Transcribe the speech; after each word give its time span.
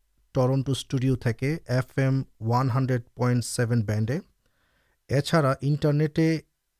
ٹرنٹو 0.31 0.71
studio 0.71 1.15
تھا 1.15 1.29
FM 1.67 2.21
one 2.39 2.69
hundred 2.69 3.01
point 3.15 3.45
seven 3.45 3.81
بینڈے 3.81 4.19
اچھا 5.09 5.53
internet 5.61 6.19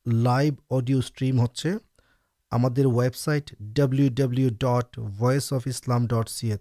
live 0.05 0.53
audio 0.69 0.97
stream 0.97 1.39
ہونے 1.39 2.85
website 2.85 3.55
W 3.59 4.09
W 4.15 4.49
dot 4.49 4.99
voice 5.19 5.53
of 5.53 5.61
اسلام 5.65 6.07
ڈٹ 6.07 6.29
سیے 6.29 6.57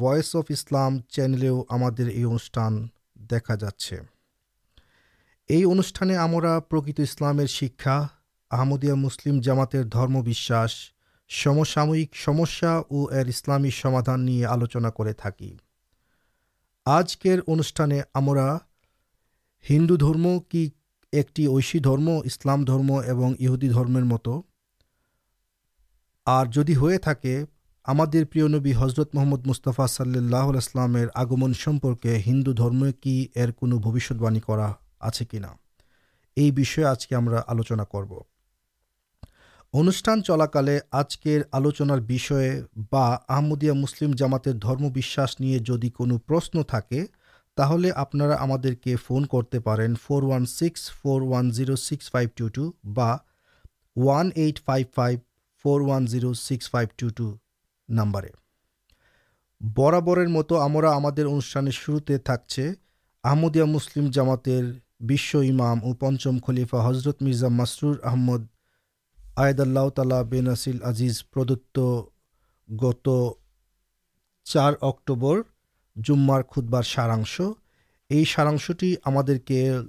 ویس 0.00 0.36
if 0.36 0.44
Islam 0.48 1.00
channel 1.00 1.42
یہ 1.42 1.50
انوشان 1.78 2.86
دیکھا 3.14 3.54
جا 3.54 3.68
انکت 5.48 7.00
اسلام 7.00 7.46
شاحدیہ 7.46 8.92
مسلم 8.92 9.40
جامات 9.40 9.74
سامک 11.30 12.16
اور 12.90 13.26
اسلامی 13.26 13.70
سمادان 13.70 14.20
نہیں 14.20 14.44
آلوچنا 14.44 14.90
کردو 14.90 15.56
درم 19.96 20.26
کی 20.48 20.70
ایکشی 21.12 21.78
درم 21.78 22.10
اسلام 22.24 22.64
اور 22.70 23.32
یہہدی 23.38 23.68
درمیر 23.68 24.02
مت 24.02 24.28
اور 26.26 26.46
جدید 26.46 27.08
ہم 27.88 28.00
نبی 28.48 28.74
حضرت 28.74 29.14
محمد 29.14 29.46
مستفا 29.46 29.86
صلی 29.86 30.18
اللہ 30.18 30.36
علیہ 30.36 30.58
السلام 30.58 30.96
آگمن 31.14 31.52
ہندو 32.26 32.52
درمی 32.52 32.92
کی 32.92 33.26
آنا 33.36 33.76
یہ 36.36 36.50
بھی 36.50 36.84
آج 36.84 37.06
کے 37.06 37.14
ہم 37.14 37.28
آلوچنا 37.46 37.84
کرو 37.84 38.35
انوشان 39.76 40.22
چلاک 40.22 40.56
آج 40.90 41.18
کے 41.18 41.42
آلوچنیا 41.52 43.72
مسلم 43.72 44.10
جامات 44.10 44.48
کوشن 45.94 46.62
تھا 46.62 46.80
آپ 47.96 48.12
کے 48.82 48.96
فون 48.96 49.26
کرتے 49.26 49.60
کر 49.60 49.80
فور 50.02 50.22
و 50.22 50.44
six 50.44 50.90
four 50.90 51.22
one 51.22 51.76
six 51.76 52.10
five 52.10 52.28
two 52.34 52.48
ٹوان 52.48 54.30
eight 54.34 54.60
five 54.64 54.86
five 54.94 55.18
four 55.64 55.80
one 55.80 56.34
six 56.34 56.70
five 56.70 56.88
two 56.96 57.08
two 57.08 57.36
number 57.88 58.26
برابر 59.60 60.26
مت 60.26 60.52
ہمرا 60.52 60.96
ہم 60.96 61.70
شروع 61.70 61.98
تھکے 62.24 62.72
آمدیا 63.22 63.64
مسلم 63.64 64.10
جامات 64.10 64.48
بشم 65.00 65.60
اور 65.60 65.94
پنچم 65.94 66.38
خلیفہ 66.46 66.76
حضرت 66.76 67.22
مرزا 67.22 67.48
مسرور 67.48 67.96
آمد 68.02 68.55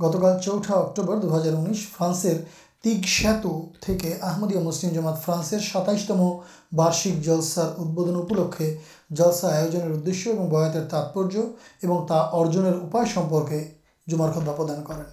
گتکال 0.01 0.39
چوٹا 0.41 0.75
اکٹوبر 0.75 1.17
دو 1.17 1.37
ہزار 1.37 1.53
انس 1.53 1.87
فرانسر 1.97 2.37
تیگ 2.85 3.07
ساتویہ 3.07 4.59
مسلم 4.59 4.93
جماعت 4.93 5.25
فرانسر 5.25 5.59
سات 5.63 6.11
بارشکلسار 6.73 7.71
ادب 7.79 8.53
جلسا 9.11 9.49
آوزیہ 9.49 10.89
تاتپر 10.91 11.37
اور 11.85 12.07
تا 12.09 12.21
ارجنپے 12.33 13.65
جمار 14.07 14.33
خدا 14.33 14.53
پردان 14.53 14.85
کریں 14.85 15.05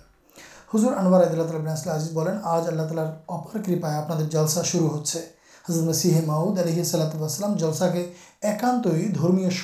حضر 0.74 0.94
انواردل 0.94 1.40
اللہ 1.40 1.90
عزیز 1.90 2.12
بنانے 2.14 2.40
آج 2.44 2.68
اللہ 2.68 2.82
تعالی 2.82 3.02
اپار 3.28 3.62
کپا 3.66 3.96
آپ 3.96 4.20
جلسا 4.32 4.62
شروع 4.64 4.90
ہو 4.90 5.94
سیح 5.94 6.20
معؤد 6.26 6.60
علیحصل 6.60 7.02
اسلام 7.02 7.56
جلسا 7.56 7.90
کے 7.90 8.06
ایکانت 8.42 8.88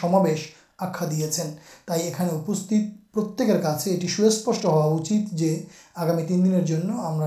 سماش 0.02 0.48
آخیا 0.78 1.08
دیا 1.12 1.28
تھی 1.32 1.44
یہ 2.00 2.80
پرتکرا 3.16 3.76
یہ 3.86 4.08
سوسپش 4.08 4.64
ہوا 4.66 4.98
جو 5.32 5.48
آگامی 5.96 6.24
تین 6.28 6.46
دن 6.46 6.90
ہم 6.90 7.20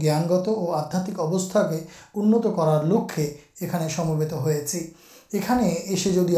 جانگت 0.00 0.48
اور 0.48 0.74
آدھاتمکستا 0.78 1.60
انت 2.14 2.46
کرار 2.56 2.84
لکے 2.84 3.26
یہ 3.60 3.68
سی 5.96 6.12
جدو 6.12 6.32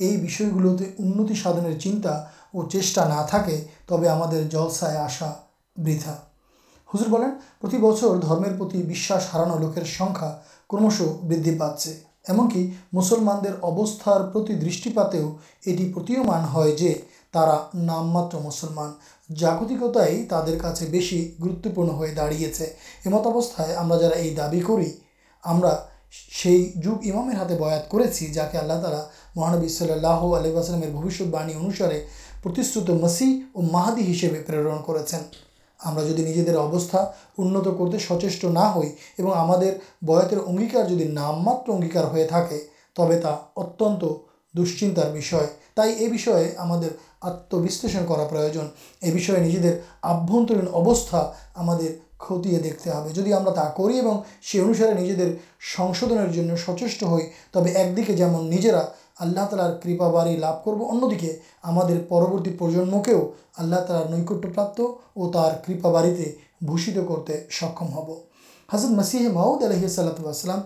یہ 0.00 0.16
انتی 0.98 1.34
ساد 1.34 1.78
چنتا 1.80 2.14
اور 2.52 2.68
چا 2.70 3.06
تبدی 3.86 4.08
آشا 4.96 5.30
ویتھا 5.76 6.14
ہزر 6.88 7.08
بولیں 7.08 7.30
درمیس 7.62 9.10
ہرانا 9.34 9.54
لوکر 9.60 9.84
سنکھا 9.98 10.34
کمش 10.70 11.02
بدھ 11.22 11.48
پاس 11.58 11.88
ایمکی 12.24 12.70
مسلمان 12.92 13.44
دست 13.44 14.04
پاؤ 14.94 15.28
یہ 15.66 16.20
مان 16.22 16.44
ہے 16.80 16.92
نام 17.76 18.12
مسلمان 18.36 18.90
جاگتکتائی 19.30 20.24
تر 20.24 20.58
کا 20.58 20.72
بس 20.92 21.12
گوپن 21.40 21.88
ہو 21.90 22.06
داڑی 22.16 22.44
ہے 22.44 22.66
ایمتوستہ 23.04 23.62
جا 23.80 24.30
دا 24.32 25.76
سی 26.32 26.56
جب 26.74 27.08
امام 27.10 27.30
ہاتھے 27.36 27.56
بھیا 27.56 27.78
جا 28.32 28.46
کے 28.46 28.58
اللہ 28.58 28.80
تعالیٰ 28.82 29.02
محانوی 29.36 29.68
صلی 29.68 29.92
اللہ 29.92 30.24
علیہ 30.36 30.52
وسلم 30.52 30.82
انوسارے 31.54 32.04
پرشت 32.42 32.90
مسی 33.02 33.32
اور 33.52 33.64
مہادی 33.72 34.10
ہسے 34.10 34.28
پرن 34.46 34.82
کر 34.86 35.02
ہمیں 35.84 36.04
جدو 36.04 36.22
نجی 36.22 36.56
ابستا 36.56 37.04
انت 37.38 37.64
کرتے 37.78 37.98
سچے 37.98 38.48
نہ 38.48 38.66
ہوئی 38.74 38.90
ہمارے 39.18 39.70
جدی 40.88 41.08
نام 41.12 41.42
مرگار 41.44 42.04
ہوتا 42.04 43.34
اتنتار 43.56 44.14
تیش 44.54 44.82
میں 44.82 45.20
ہم 46.58 46.72
آشلشن 47.22 48.06
کروج 48.06 48.56
یہ 49.02 49.12
بھیجد 49.12 49.66
آبی 50.02 50.56
اوستا 50.72 51.20
ہمتے 51.56 52.58
دیکھتے 52.58 52.90
ہو 52.90 53.10
جاتا 53.24 53.68
کروسارے 53.76 54.92
نجی 54.94 55.14
سنشو 55.76 56.56
سچے 56.56 57.06
ہوئی 57.06 57.24
تب 57.52 57.66
ایک 57.66 58.16
جا 58.16 58.28
اللہ 59.22 59.46
تعالیار 59.50 59.72
کپا 59.82 60.10
باڑی 60.10 60.36
لب 60.36 60.64
کرو 60.64 60.88
اندیے 60.90 61.38
ہمیں 61.64 61.98
پروتی 62.08 62.50
پرجنم 62.58 63.02
کے 63.02 63.14
آلّہ 63.58 63.76
تالارٹپراپا 63.86 65.90
باڑی 65.90 66.14
کرتے 67.00 67.40
سکم 67.50 67.98
ہب 67.98 68.10
حضرت 68.68 68.90
مسیح 68.90 69.28
محدود 69.28 69.62
علیہ 69.62 69.88
صلاحۃسلام 69.88 70.60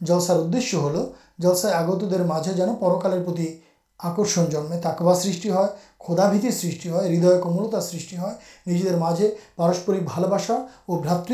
جلسار 0.00 0.36
ادشیہ 0.36 0.78
ہل 0.78 0.96
جلسے 1.38 1.72
آگت 1.72 2.10
درجے 2.10 2.52
جان 2.52 2.74
پرکالرتی 2.80 3.58
آکرشن 4.00 4.44
جنمے 4.50 4.80
تاکو 4.80 5.14
سرٹی 5.14 5.50
ہو 5.50 5.66
خودایت 6.06 6.52
سرٹی 6.54 6.88
ہے 6.88 6.98
ہردئے 6.98 7.38
کمرتار 7.42 7.80
سرٹی 7.80 8.16
ہے 8.16 8.32
نجی 8.66 8.82
داجے 8.84 9.28
پارسپرک 9.56 10.02
بال 10.04 10.24
بسا 10.30 10.54
اور 10.86 10.98
بات 11.04 11.32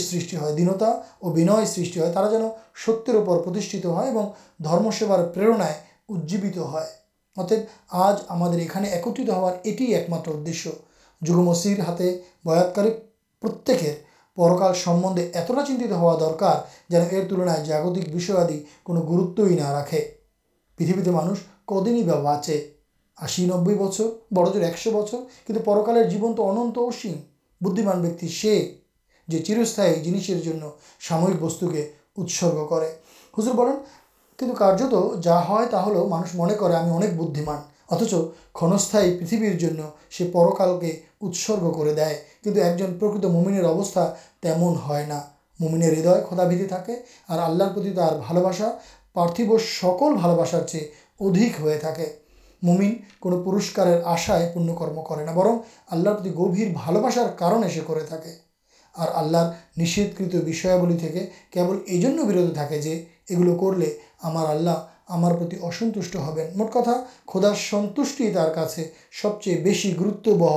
سر 0.00 0.54
دینتا 0.56 0.90
اور 1.20 1.32
بنیا 1.32 1.64
سا 1.66 2.10
تا 2.12 2.28
جن 2.30 2.46
سترپرتی 2.84 3.78
ہے 3.78 3.90
اور 3.90 4.26
درم 4.64 4.90
سیوار 4.90 5.18
اجزیبت 5.36 6.56
ہے 6.74 6.86
اتے 7.36 7.56
آج 8.04 8.22
ہم 8.30 8.42
ایکت 8.42 9.20
ہار 9.30 9.52
اٹی 9.64 9.84
ایک 9.94 10.08
متر 10.10 10.32
ادشیہ 10.32 10.72
جگ 11.22 11.40
مسجد 11.42 11.80
ہاتھے 11.80 12.10
بھیاکل 12.44 12.88
پرتکر 13.42 13.92
پرکال 14.38 14.74
سمندے 14.84 15.30
اتنا 15.34 15.64
چنتی 15.66 15.92
ہوں 15.92 16.18
درکار 16.20 16.56
جان 16.90 17.08
تلن 17.28 17.48
جاگتکی 17.66 18.58
کو 18.82 18.94
گروتو 18.94 19.46
نہ 19.50 19.70
راخے 19.72 20.00
پریتھے 20.78 21.10
مانوش 21.10 21.38
کدین 21.66 21.94
ہی 21.94 22.02
باچے 22.02 22.58
آش 23.18 23.38
نبی 23.40 23.74
بچر 23.74 24.08
بڑے 24.34 24.64
ایکش 24.64 24.86
بچر 24.88 25.18
کچھ 25.46 25.58
پرکالر 25.64 26.08
جیبن 26.10 26.34
تو 26.34 26.48
انسین 26.48 27.20
بدھمان 27.60 28.02
بیکی 28.02 28.28
سے 28.30 28.56
جو 29.28 29.38
چرست 29.46 29.80
جنسر 30.04 30.50
سامک 31.08 31.42
وسط 31.42 31.64
کے 31.72 31.86
اتسگے 32.16 32.90
ہزر 33.38 33.52
بولن 33.52 33.76
کچھ 34.38 34.58
کارت 34.58 34.92
جا 35.22 35.40
لو 35.86 36.06
مانوش 36.08 36.34
من 36.34 36.54
کر 36.60 36.70
بدھمان 37.18 37.58
اتچ 37.90 38.14
کھنست 38.54 38.92
پریتھبر 38.92 39.82
سے 40.10 40.24
پرکال 40.32 40.78
کے 40.80 40.92
اتسگ 41.22 41.70
کر 41.72 41.92
دے 41.94 42.12
کچھ 42.44 42.58
ایک 42.58 42.78
جن 42.78 42.98
پرکت 42.98 43.24
ممن 43.26 43.60
تیم 44.42 44.62
ہے 44.88 45.20
ممین 45.60 45.82
ہدھ 45.82 46.08
کھدا 46.28 46.44
بھیدی 46.44 46.66
تھی 46.66 46.94
اور 47.28 47.38
آللہ 47.38 47.64
پرتھو 49.14 49.58
سکول 49.58 50.16
بال 50.22 50.36
باسار 50.36 50.66
چیز 50.66 50.82
ادھک 51.20 51.60
ہو 51.60 51.68
ممین 52.62 52.94
کو 53.20 53.42
پورسکار 53.44 53.86
آشائ 54.04 54.46
پنکرم 54.54 55.02
کرنا 55.02 55.32
برم 55.32 55.58
آل 55.86 56.08
گھیر 56.24 56.72
بال 56.74 56.96
بسار 57.02 57.28
کارن 57.38 57.68
سے 57.70 57.80
کرشدکل 57.88 58.36
کبل 61.52 61.76
یہ 61.86 62.00
جن 62.00 62.16
برت 62.28 62.54
تھا 62.54 62.74
یہ 62.74 63.04
گلو 63.30 63.56
کر 63.58 63.78
لی 63.78 63.90
ہمارے 64.24 65.56
اسنٹ 65.62 66.16
ہبین 66.28 66.46
موٹ 66.54 66.72
کتا 66.72 66.92
خدا 67.32 67.52
سنت 67.70 68.00
سے 68.70 68.88
سب 69.22 69.40
چی 69.42 69.94
گرت 70.00 70.28
بہ 70.28 70.50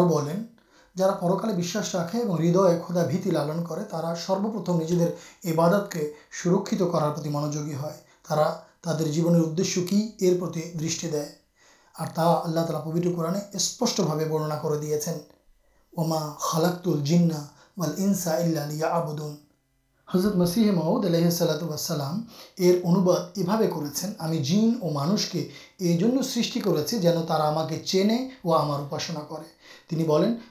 جا 0.98 1.10
پرکالش 1.20 1.74
راخے 1.76 2.18
اور 2.20 2.38
ہردیک 2.38 2.86
خدا 2.86 3.02
بھتی 3.06 3.30
لالن 3.30 3.64
کرتم 3.64 4.80
نجی 4.80 4.96
دبادت 5.44 5.90
کے 5.92 6.10
سرکت 6.42 6.82
کرار 6.92 7.26
منجوگی 7.28 7.74
ہے 7.82 7.92
تا 8.24 8.44
تر 8.84 9.06
جیوشی 9.08 10.00
دشے 10.80 11.08
دے 11.12 11.24
تا 12.14 12.24
آلّہ 12.44 12.60
تالا 12.60 12.80
پبر 12.80 13.08
قورانے 13.14 13.38
اسپشے 13.56 14.02
برننا 14.02 14.56
کر 14.62 14.76
دیا 14.76 14.98
اما 15.92 16.18
خالق 16.40 16.88
النادون 17.78 19.34
حضرت 20.08 20.36
مسیح 20.36 20.70
محمود 20.72 21.04
علیہ 21.04 21.28
یہ 22.58 24.42
جین 24.42 24.78
اور 24.82 24.92
مانوش 24.92 25.26
کے 25.30 25.46
یہ 25.80 26.22
سی 26.24 26.60
کر 26.60 26.76
جان 26.92 27.26
تا 27.28 27.66
کہ 27.70 27.78
چین 27.84 28.10
اور 28.10 28.60
ہمارنا 28.60 29.20
کر 29.28 29.42
تین 29.90 30.06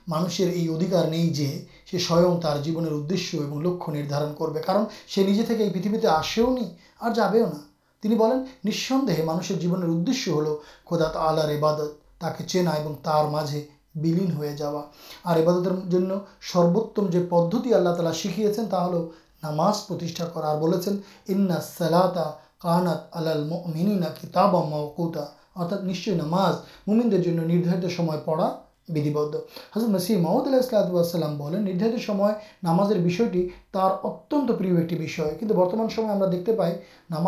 مانشر 0.07 0.47
یہ 0.47 0.69
ادھیکار 0.69 1.07
نہیں 1.07 1.33
جی 1.33 1.65
سو 1.99 2.39
جیبر 2.63 2.91
ادشیہ 2.91 3.41
لکھارن 3.63 4.33
کر 4.35 4.75
آسے 6.09 6.41
جاسند 7.15 9.09
مانشر 9.25 9.55
جیوشیہ 9.55 10.33
ہل 10.33 10.45
کدا 10.85 11.19
آلار 11.19 11.49
عبادت 11.49 12.17
تک 12.17 12.47
چینا 12.47 12.71
تر 13.03 13.25
مجھے 13.31 13.65
بلین 13.95 14.31
ہو 14.31 14.45
جات 14.57 15.29
سروتم 16.51 17.09
جو 17.09 17.19
پدتی 17.29 17.73
آللہ 17.73 17.89
تعالی 17.89 18.13
شکیے 18.13 18.47
ہیں 18.47 18.69
تو 18.69 18.87
ہلو 18.87 19.09
نماز 19.43 19.87
کرا 20.33 20.59
بولتے 20.59 20.91
ہیں 20.91 20.97
ان 21.27 21.49
سلاتا 21.77 22.31
کانت 22.59 22.97
المکتا 23.11 24.45
ارتھا 25.55 25.77
نشچی 25.83 26.15
نماز 26.15 26.55
ممینار 26.87 28.15
پڑا 28.25 28.55
بدیب 28.89 29.17
حضرت 29.17 29.89
نصیر 29.89 30.19
محمد 30.19 30.47
اللہ 30.47 30.97
اسلبلام 30.97 31.55
ندارت 31.57 32.09
نامٹی 32.63 33.47
اتن 34.03 34.47
پرشی 34.49 35.45
برتمان 35.47 35.89
سما 35.89 36.25
دکھتے 36.25 36.55
پائی 36.57 36.73
نام 37.09 37.27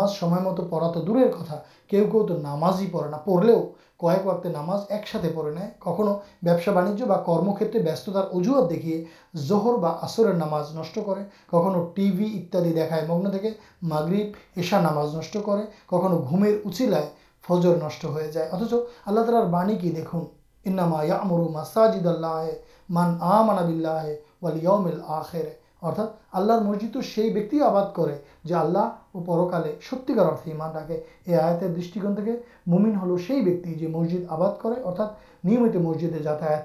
پڑا 0.60 0.90
تو 0.92 1.00
دور 1.00 1.20
کتا 1.30 1.58
کہ 1.90 2.00
وہ 2.02 2.26
تو 2.28 2.38
نام 2.38 2.64
پڑے 2.92 3.08
نہ 3.10 3.16
پڑے 3.24 3.54
کوکے 4.00 4.48
نام 4.48 4.70
ایک 4.70 5.06
ساتھ 5.08 5.26
پڑے 5.34 5.54
نا 5.54 5.68
کبسا 5.80 6.72
بانجتار 6.72 8.24
اجوہات 8.32 8.70
دیکھے 8.70 9.02
زہر 9.38 10.32
نامز 10.34 10.74
نش 10.76 10.92
کر 10.96 11.22
کھو 11.50 11.84
ٹی 11.94 12.10
وی 12.10 12.32
اتیادائ 12.38 13.06
مگن 13.08 13.30
تھا 13.30 13.48
مغرب 13.84 14.36
ایسا 14.56 14.80
نام 14.80 14.98
نش 15.16 15.30
کر 15.34 15.64
کھو 15.88 16.08
گھومے 16.18 16.56
اچلائے 16.64 17.08
فضر 17.44 17.76
نشٹ 17.76 18.04
ہو 18.04 18.20
جائے 18.32 18.48
اتچ 18.48 18.74
اللہ 19.06 19.20
تعالیار 19.20 19.48
بانی 19.50 19.78
کی 19.78 19.90
دیکھ 19.90 20.14
مسجد 26.64 26.92
تو 26.92 27.00
آللہ 27.00 27.32
دسجد 27.38 27.62
آباد 27.62 27.86
نیمت 35.44 35.76
مسجدیں 35.76 36.18
جاتا 36.18 36.50
ہے 36.50 36.62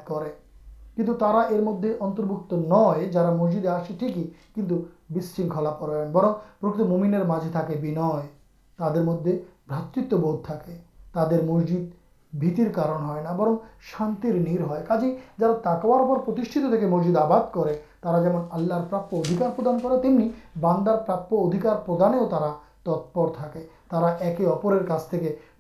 کہ 0.98 1.04
مدد 1.62 1.86
اتربک 2.00 2.54
نئے 2.54 3.06
جا 3.06 3.30
مسجدیں 3.32 3.70
آسے 3.70 3.94
ٹھیک 4.00 4.18
ہی 4.18 5.50
پر 5.80 6.84
ممینر 6.84 7.24
مجھے 7.24 7.50
تھا 7.52 7.62
ن 7.70 8.20
تر 8.78 9.02
مدد 9.02 9.28
بات 9.68 10.14
بہت 10.14 10.44
تھا 10.46 11.28
مسجد 11.46 12.05
بھتر 12.40 12.70
کارن 12.74 13.10
ہے 13.10 13.36
برم 13.38 13.56
شانے 13.90 14.32
کچھ 14.88 15.06
جا 15.40 15.52
تک 15.64 15.82
پر 15.84 16.30
مسجد 16.88 17.18
آباد 17.18 17.54
کر 17.54 17.74
پردان 18.02 19.80
پہ 19.80 20.02
تم 20.04 20.18
ہی 20.20 20.30
باندار 20.62 20.98
پرابکار 21.08 21.76
پردانے 21.86 22.18
تتپر 22.84 23.28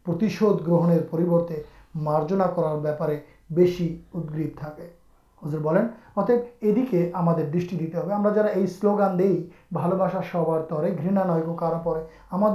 تھاشودھ 0.07 0.69
گرہ 0.69 1.59
مارجنا 2.03 2.45
کرارپارے 2.55 3.19
بس 3.49 3.81
ادب 4.13 4.37
تھا 4.57 4.69
دیکھے 6.63 7.11
ہمیں 7.15 7.43
دشن 7.51 7.79
دیتے 7.79 7.97
ہوا 7.97 8.31
یہ 8.55 8.65
سلوگان 8.79 9.17
دے 9.19 9.27
بال 9.71 9.91
بسا 9.97 10.19
سوارتا 10.31 10.81
نئے 10.81 11.41
کار 11.57 11.73
پہ 11.83 11.99
ہم 12.31 12.45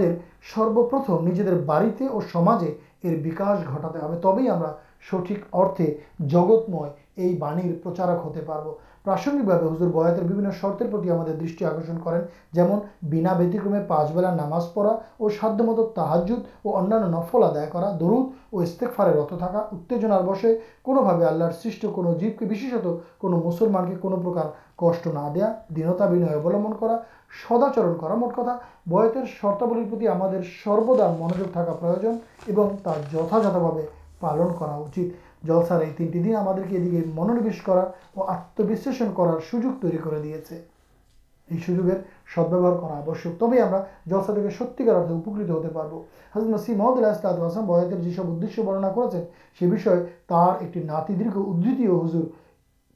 سروپرتمجے 0.55 1.55
بڑی 1.67 2.07
اور 2.07 2.23
سماجی 2.33 2.73
ار 3.05 3.27
وکاش 3.27 3.59
گٹا 3.67 3.89
تب 4.23 4.39
ہم 4.51 4.63
سٹھک 5.11 5.45
اردے 5.53 5.95
جگتم 6.27 6.77
یہ 7.17 7.37
بنیر 7.39 7.73
پرچارک 7.83 8.21
ہوتے 8.25 8.41
پ 8.41 8.59
پراسگکے 9.05 9.53
ہزدور 9.53 9.89
بتر 9.89 10.51
شرتر 10.61 10.87
پرن 12.05 12.21
جمن 12.53 12.79
بنا 13.11 13.33
ویتکرمے 13.33 13.79
پاس 13.89 14.11
ولا 14.15 14.35
نماز 14.35 14.65
پڑا 14.75 14.91
اور 15.17 15.31
سادھ 15.31 15.63
مت 15.63 15.95
تحج 15.97 16.33
اور 16.33 16.83
انفلادا 16.83 17.65
درد 18.01 18.03
اور 18.51 18.63
استےکفارے 18.63 19.13
رت 19.13 19.29
تھکا 19.29 19.59
اتےجنار 19.59 20.25
بسے 20.25 20.57
کونبے 20.83 21.25
آللہ 21.25 21.45
سو 21.63 22.13
جیب 22.21 22.39
کے 22.39 22.47
بعد 22.47 23.25
مسلمان 23.45 23.91
کے 23.91 23.97
کون 24.01 24.21
پر 24.25 24.49
کش 24.77 25.07
نہ 25.07 25.29
دیا 25.35 25.53
دنتا 25.77 26.07
بنیام 26.07 26.73
کر 26.81 26.97
سداچر 27.49 27.93
کر 28.01 28.15
مٹ 28.17 28.35
کتا 28.37 28.57
بتر 28.87 29.25
شرتولی 29.41 30.09
ہم 30.09 30.23
سروا 30.65 31.11
منوجا 31.11 31.73
پروجن 31.73 32.17
اور 32.49 32.71
تا 32.83 32.93
جتھاتھے 33.13 33.87
پالن 34.21 34.53
جلسر 35.43 35.83
یہ 35.83 35.93
تینٹی 35.97 36.23
دن 36.23 36.35
ہم 36.37 36.49
منونوش 37.15 37.61
کر 37.63 37.77
اور 37.77 38.29
آتوشن 38.29 39.15
کر 39.17 39.39
سوج 39.51 39.65
تر 39.83 39.97
سوجو 41.49 41.83
سدبیوہار 42.35 42.77
کا 42.81 43.83
جلسہ 44.07 44.33
ستکار 44.59 45.11
ہوتے 45.51 45.69
حزم 46.35 46.51
نسری 46.51 46.75
محمد 46.75 46.97
اللہ 46.97 47.07
اسلات 47.09 47.39
بہتر 47.67 47.97
جیسے 47.97 48.63
برننا 48.63 48.91
کرتے 48.91 50.81
ناتی 50.83 51.15
درگ 51.15 51.39
ادتی 51.39 51.87
ہزر 51.87 52.25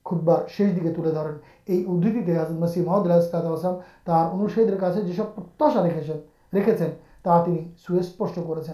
خود 0.06 0.22
بار 0.22 0.46
شیش 0.48 0.74
دیکھے 0.74 0.92
تریں 0.94 1.38
یہ 1.68 1.86
ادتی 1.86 2.36
حسی 2.64 2.80
محمد 2.80 3.10
اللہ 3.10 3.14
اسلاتے 3.14 4.76
کا 4.76 4.92
سب 4.92 5.34
پرتیہشا 5.34 5.82
رکھے 5.82 6.12
رکھے 6.52 6.72
ہیں 6.80 6.92
تا 7.22 7.44
سوسپش 7.86 8.34
کر 8.36 8.72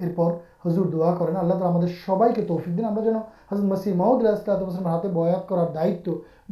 ارپر 0.00 0.32
ہضر 0.66 0.82
دعا 0.82 1.14
کریں 1.14 1.34
آللہ 1.36 1.54
دہرا 1.54 1.68
ہم 1.68 1.86
سب 2.06 2.22
کے 2.34 2.42
تعفک 2.42 2.78
دن 2.78 2.84
ہم 2.84 3.66
مسیح 3.68 3.94
محمود 3.94 4.24
ہاتھے 4.86 5.08
بہات 5.08 5.48
کرار 5.48 5.72
دائت 5.74 6.08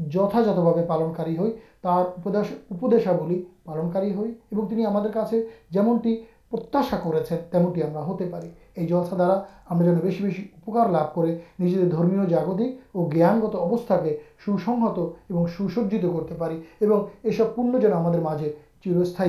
جتات 0.06 0.58
بھا 0.58 0.82
پالن 0.88 1.12
ہوئیشا 1.38 3.12
گلو 3.12 3.38
پالن 3.64 4.12
ہوگا 4.14 5.24
جمنٹی 5.70 6.16
پرتیہشا 6.50 6.96
کر 6.96 7.24
تیمٹی 7.50 7.82
ہمیں 7.82 8.02
ہوتے 8.02 8.28
پہ 8.32 8.46
یہ 8.76 8.86
جلسہ 8.86 9.14
دارا 9.14 9.40
جن 9.74 9.98
بہی 9.98 10.44
بہت 10.66 10.90
لبھ 10.90 11.14
کر 11.14 11.26
نجی 11.60 11.82
درمی 11.82 12.26
جاگت 12.26 12.60
اور 12.92 13.10
جیانگت 13.12 13.54
اوستا 13.54 13.96
کے 13.96 14.16
سوسہت 14.46 14.98
اور 14.98 15.48
سو 15.48 15.68
سج 15.68 15.94
کرتے 16.02 16.34
یہ 16.80 17.30
سب 17.36 17.54
پن 17.56 17.78
جان 17.80 17.92
ہمارے 17.92 18.20
مجھے 18.20 18.52
چرست 18.84 19.20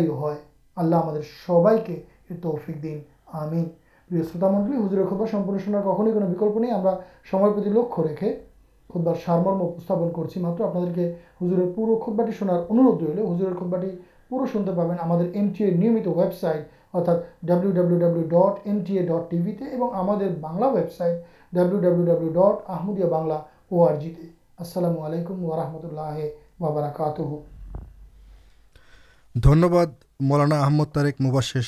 آدمی 0.78 1.22
سبھی 1.46 1.78
کے 1.86 2.02
توفک 2.42 2.84
دن 2.84 3.00
ہمین 3.34 3.68
شلور 4.12 5.06
خبر 5.10 5.58
شنار 5.58 5.82
کخوک 5.82 6.58
نہیں 6.58 7.74
لکھ 7.74 8.00
رکھے 8.00 8.34
خود 8.90 9.04
بار 9.04 9.16
سارم 9.26 10.12
کر 10.12 10.94
کے 10.96 11.12
ہزر 11.42 11.60
پور 11.76 12.00
خبرٹی 12.06 12.32
شنار 12.40 12.62
اندو 12.70 12.94
ہزر 13.34 13.54
خبرٹی 13.60 13.90
پورا 14.30 14.46
شنتے 14.54 14.72
پہ 14.72 15.28
T 15.54 15.64
M 15.64 15.96
website 16.08 16.68
ارتھا 16.94 17.14
W 17.44 17.72
W 17.72 17.98
W 18.00 18.22
dot 18.24 18.68
M 18.68 18.84
T 18.86 18.98
E 18.98 19.06
D 19.06 19.12
T 19.30 19.38
V 19.38 19.54
ہمیں 19.94 20.30
بانا 20.42 20.68
ویبسائٹ 20.68 21.24
ڈبلو 21.54 21.80
ڈبلو 21.80 22.06
ڈبلو 22.06 22.30
ڈٹ 22.32 22.70
آحمد 22.70 23.02
علیکم 25.06 25.44
و 25.46 25.56
رحمت 25.56 25.86
اللہ 25.86 26.18
مولانا 30.20 30.60
آمد 30.66 30.98
مشب 31.20 31.60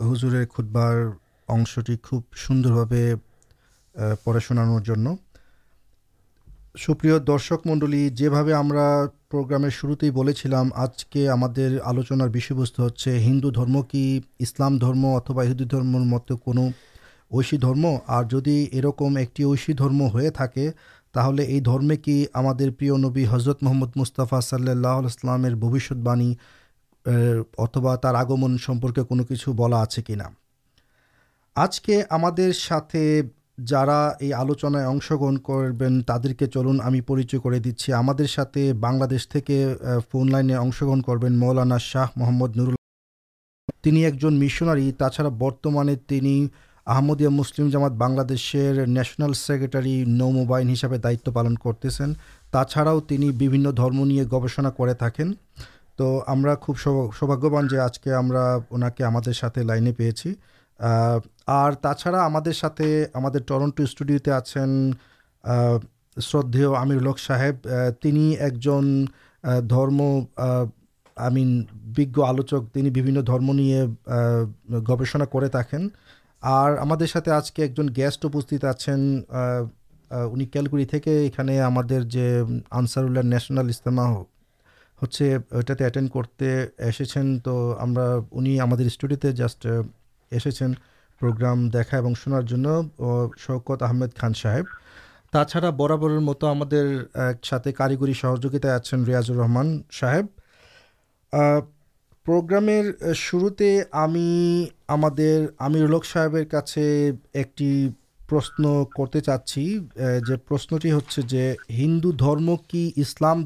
حورشٹی 0.00 1.96
خوب 2.02 2.22
سوندربا 2.36 4.14
پڑا 4.24 4.38
شنان 4.38 5.16
سوپر 6.78 7.18
درشک 7.18 7.66
منڈل 7.66 8.08
جی 8.08 8.28
بھا 8.28 8.42
پر 9.30 9.68
شروع 9.70 9.94
آج 10.74 11.04
کے 11.04 11.28
ہم 11.28 11.44
آلوچنست 11.84 13.06
ہندو 13.06 13.50
درم 13.50 13.80
کی 13.82 14.20
اسلام 14.38 14.78
اتبا 15.06 15.44
ہندو 15.44 15.64
درمت 15.64 16.32
کون 16.44 16.58
ام 16.58 17.86
اور 17.86 18.24
جدی 18.24 18.58
یہ 18.72 18.80
رکم 18.80 19.16
ایکم 19.16 20.00
ہوئی 20.08 21.60
دمے 21.60 21.96
کی 21.96 22.24
ہم 22.34 22.46
نبی 23.06 23.24
حضرت 23.30 23.62
محمد 23.62 23.96
مستفا 23.96 24.40
صلی 24.40 24.70
اللہ 24.70 25.00
علیہ 25.00 25.14
السلام 25.14 25.44
بوشت 25.60 25.92
باعی 25.92 26.34
اتبا 27.06 27.96
تر 27.96 28.14
آگم 28.14 28.56
سمپرکے 28.56 29.24
کچھ 29.28 29.48
بلا 29.48 29.80
آپ 29.80 30.06
کی 30.06 30.14
نا 30.14 30.24
آج 31.56 31.80
کے 31.80 32.02
ہمارا 32.10 34.12
یہ 34.20 34.34
آلوچن 34.34 35.38
کر 35.38 36.46
چلیں 36.46 37.00
پریچی 37.00 37.38
کر 37.38 37.58
دیش 37.58 37.90
فون 40.10 40.30
لائن 40.30 40.50
اشگانا 40.50 41.78
شاہ 41.78 42.06
محمد 42.16 42.56
نور 42.56 42.66
اللہ 42.66 43.96
ایک 43.96 44.20
جن 44.20 44.38
مشنر 44.38 45.28
برتماندیہ 45.28 47.28
مسلم 47.28 47.68
جامات 47.68 47.92
بنر 47.92 48.86
نیشنل 48.86 49.32
سیکرٹری 49.32 50.04
نوموبائن 50.04 50.72
ہسپے 50.72 50.96
دائت 50.96 51.28
پالن 51.34 51.54
کرتے 51.54 51.88
ہیں 52.00 52.14
چاڑاؤں 52.52 53.32
بنما 53.32 53.70
کر 53.80 55.24
تو 55.98 56.06
خوب 56.62 56.76
سوباگان 57.18 57.68
جو 57.68 57.82
آج 57.82 57.98
کے 58.00 58.12
اونا 58.12 58.88
ساتھ 59.32 59.58
لائن 59.58 59.92
پیے 59.92 60.10
آر 61.46 61.72
ہمیں 62.16 62.54
ہمارے 63.14 63.38
ٹرنٹو 63.38 63.82
اسٹوڈیو 63.82 64.18
تے 64.18 64.30
آن 64.30 64.90
شردے 66.16 66.64
آر 66.66 66.86
لوک 67.00 67.18
صاحب 67.18 67.68
تین 68.02 68.16
ایک 68.40 68.58
جن 68.62 69.04
درم 69.70 70.00
آئی 71.16 71.44
مجھ 71.96 72.20
آلوچکی 72.20 72.90
گوشنا 74.88 75.24
کر 75.24 75.48
تک 75.48 75.74
آج 77.30 77.52
کے 77.52 77.62
ایک 77.62 77.76
جن 77.76 77.88
گیسٹ 77.96 78.24
آپ 78.24 78.36
انلگڑی 80.10 80.84
یہ 82.14 82.42
آنسرولر 82.70 83.22
نیشنل 83.22 83.68
استعما 83.68 84.04
ہو 84.08 84.24
ہوتے 85.02 85.36
کرتے 86.08 86.66
اسٹو 88.86 89.06
ایسے 90.30 90.64
پروگرام 91.20 91.68
دیکھا 91.68 91.98
اور 91.98 92.14
شنارج 92.14 92.54
شوکت 93.38 93.82
آمد 93.82 94.18
خان 94.18 94.32
صاحب 94.32 94.64
برابر 95.76 96.18
مت 96.18 96.44
ہماری 96.44 98.12
سہجا 98.12 98.74
آج 98.74 98.94
ریاضر 99.06 99.34
رحمان 99.34 99.82
صاحب 99.92 100.26
پروگرام 102.24 102.68
شروع 103.14 103.50
ہمیں 103.94 104.70
آمر 104.88 105.86
لوک 105.86 106.04
صاحب 106.04 106.36
کا 106.50 106.60
پرش 108.30 108.50
کرتے 108.96 109.20
چھٹی 109.20 109.78
ہندو 111.70 112.12
درم 112.12 112.56
کیسلام 112.56 113.44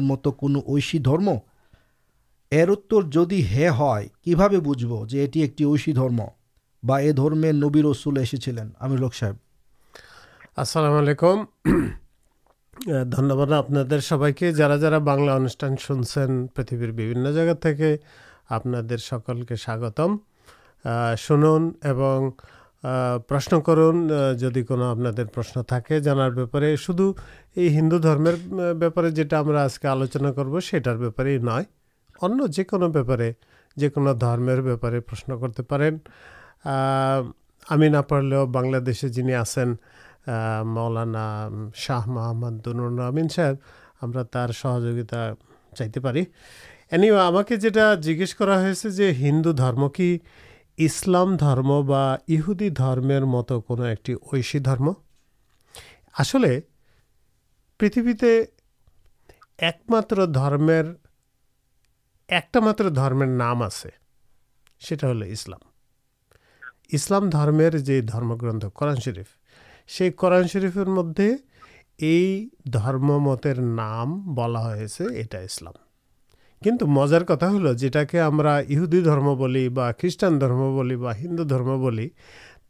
مت 0.00 0.28
یشیم 0.38 1.28
کیمیرک 8.80 9.14
صحیح 9.14 9.32
السلام 10.56 10.92
علیکم 10.92 11.44
دن 12.86 13.30
واد 13.30 13.52
آپ 13.52 13.70
پریتر 16.54 17.32
جگہ 17.32 17.66
آپ 18.50 18.62
کے 19.48 19.56
ساگتم 19.56 20.16
پرش 22.82 23.48
کرن 23.66 24.08
جد 24.38 24.70
آپ 24.70 25.34
پرشن 25.34 25.62
تھا 25.62 25.78
شدھ 26.76 27.02
یہ 27.56 27.68
ہندو 27.68 27.98
درمیر 27.98 28.34
بےپارے 28.74 29.10
جو 29.10 29.56
آج 29.56 29.78
کے 29.78 29.88
آلوچنا 29.88 30.32
کرو 30.32 30.60
سیٹر 30.60 30.96
بےپارے 30.96 31.38
نو 31.38 31.58
انارے 32.22 33.32
جیک 33.76 33.98
درمیر 34.20 34.60
بےپارے 34.60 35.00
پرشن 35.00 35.40
کرتے 35.40 35.62
پہن 35.62 35.96
لو 38.24 38.46
بنسے 38.46 39.08
جن 39.08 39.34
آسان 39.34 39.74
موانا 40.66 41.48
شاہ 41.74 42.06
محمد 42.06 42.64
دن 42.64 43.28
صاحب 43.28 43.54
ہمیں 44.02 44.24
تر 44.24 44.52
سہجا 44.52 45.32
چاہتے 45.76 46.00
پڑی 46.00 46.24
ایسے 46.90 48.90
جو 48.90 49.04
ہے 49.04 49.12
ہندو 49.12 49.52
درم 49.52 49.88
کی 49.88 50.18
اسلام 50.80 51.36
درم 51.36 51.70
بہمر 51.86 53.24
مت 53.24 53.52
کم 53.68 54.88
آسل 56.18 56.44
پتھے 57.80 58.44
ایک 59.58 59.80
ماتر 59.88 60.24
درمیر 60.26 60.84
ایک 62.28 62.56
ماتر 62.56 62.88
دمر 62.88 63.26
نام 63.26 63.62
آپ 63.62 63.86
اسلام 65.26 65.60
اسلام 66.88 67.28
جو 67.30 68.00
درم 68.12 68.36
گرتھ 68.36 68.66
قرن 68.74 69.00
شریف 69.00 69.36
سی 69.88 70.10
قرآن 70.10 70.46
شرفر 70.46 70.86
مدد 70.86 71.20
یہ 71.98 72.46
درم 72.64 73.12
متر 73.22 73.60
نام 73.60 74.34
بلا 74.34 74.74
اسلام 75.34 75.87
کن 76.62 76.76
مزار 76.88 77.20
کتا 77.20 77.50
ہل 77.50 77.76
جہدیم 77.76 79.34
خریشٹان 79.98 80.40
دم 80.40 80.58
بولیں 80.74 80.96
ہندو 81.20 81.44
درم 81.44 81.98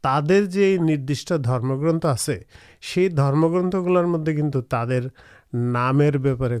تر 0.03 0.45
جد 0.45 1.09
دم 1.39 1.73
گرت 1.81 2.05
آئی 2.05 3.07
درم 3.09 3.47
گرتھ 3.47 3.75
گلار 3.75 4.03
مدد 4.03 4.29
کچھ 4.53 4.61
تر 4.69 5.07
نام 5.53 6.01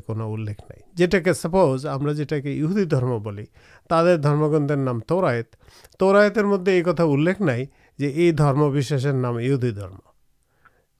کولے 0.05 0.53
نہیں 0.67 1.33
سپوز 1.33 1.85
ہمیں 1.85 2.13
جیہدی 2.13 2.83
درم 2.85 3.17
بول 3.23 3.43
تر 3.89 4.15
دم 4.17 4.47
گرتر 4.51 4.75
نام 4.75 4.99
تورائے 4.99 5.43
تورائے 5.99 6.43
مدد 6.43 6.67
یہ 6.67 6.83
کتنا 6.83 7.05
الیک 7.05 7.41
نئی 7.41 8.31
درموشن 8.31 9.15
نام 9.15 9.39
یہہدی 9.39 9.71
درم 9.71 9.95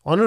ان 0.05 0.21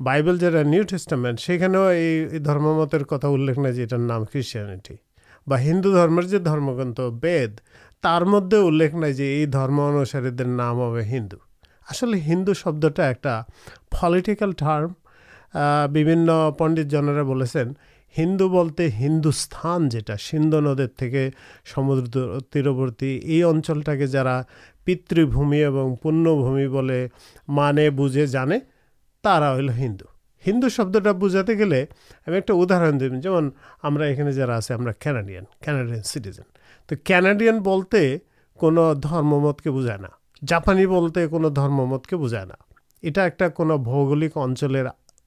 بائیبل 0.00 0.38
جاؤ 0.38 0.82
ٹھسٹامین 0.88 1.34
اسے 1.38 2.38
درم 2.38 2.66
متر 2.78 3.02
کتنا 3.04 3.68
انام 3.92 4.24
خریچانٹی 4.24 5.09
بندو 5.46 5.92
درمیر 5.92 6.74
گند 6.74 6.98
وےدار 6.98 8.22
مدد 8.22 8.54
انوسر 8.54 10.46
نام 10.46 10.96
ہے 10.96 11.02
ہندو 11.02 11.36
آسل 11.90 12.14
ہندو 12.14 12.52
شبدہ 12.52 13.02
ایک 13.02 13.26
پلیٹیکل 13.90 14.52
ٹارم 14.52 14.92
بھی 15.92 16.04
پنڈت 16.58 16.90
جنرا 16.90 17.22
بولیں 17.22 17.64
ہندو 18.18 18.48
بولتے 18.48 18.90
ہندوستان 18.90 19.88
جو 19.88 19.98
ہے 20.08 20.16
سندر 20.16 20.86
تیربرتی 22.50 23.20
یہ 23.24 23.44
اچلتا 23.44 23.94
جارا 23.94 24.42
پتمی 24.84 25.64
اور 25.64 25.96
پن 26.02 26.24
مانے 27.48 27.90
بوجھے 27.90 28.26
جانے 28.26 28.58
ہوندو 29.24 30.19
ہندو 30.46 30.68
شبدا 30.68 31.12
بوجھا 31.12 31.42
گے 31.48 31.84
ہمیں 32.26 32.40
ایکداہن 32.48 33.00
دونوں 33.00 33.20
یہاں 33.24 33.40
آپ 33.82 35.00
کاناڈین 35.00 35.44
کیناڈین 35.60 36.02
سیٹیزین 36.02 36.44
تو 36.86 36.94
کاناڈیا 37.04 37.52
بولتے 37.52 38.18
کو 38.56 38.94
دم 38.94 39.26
مت 39.26 39.60
کے 39.60 39.70
بوجھے 39.70 39.96
نہ 39.96 40.06
جاپانی 40.42 40.86
بولتے 40.86 41.26
کو 41.26 41.48
دھم 41.48 41.74
مت 41.74 42.06
کے 42.06 42.16
بوجھے 42.16 42.44
نا 42.44 42.54
یہ 43.02 43.20
ایک 43.20 43.60
بوگول 43.60 44.28
اچل 44.34 44.76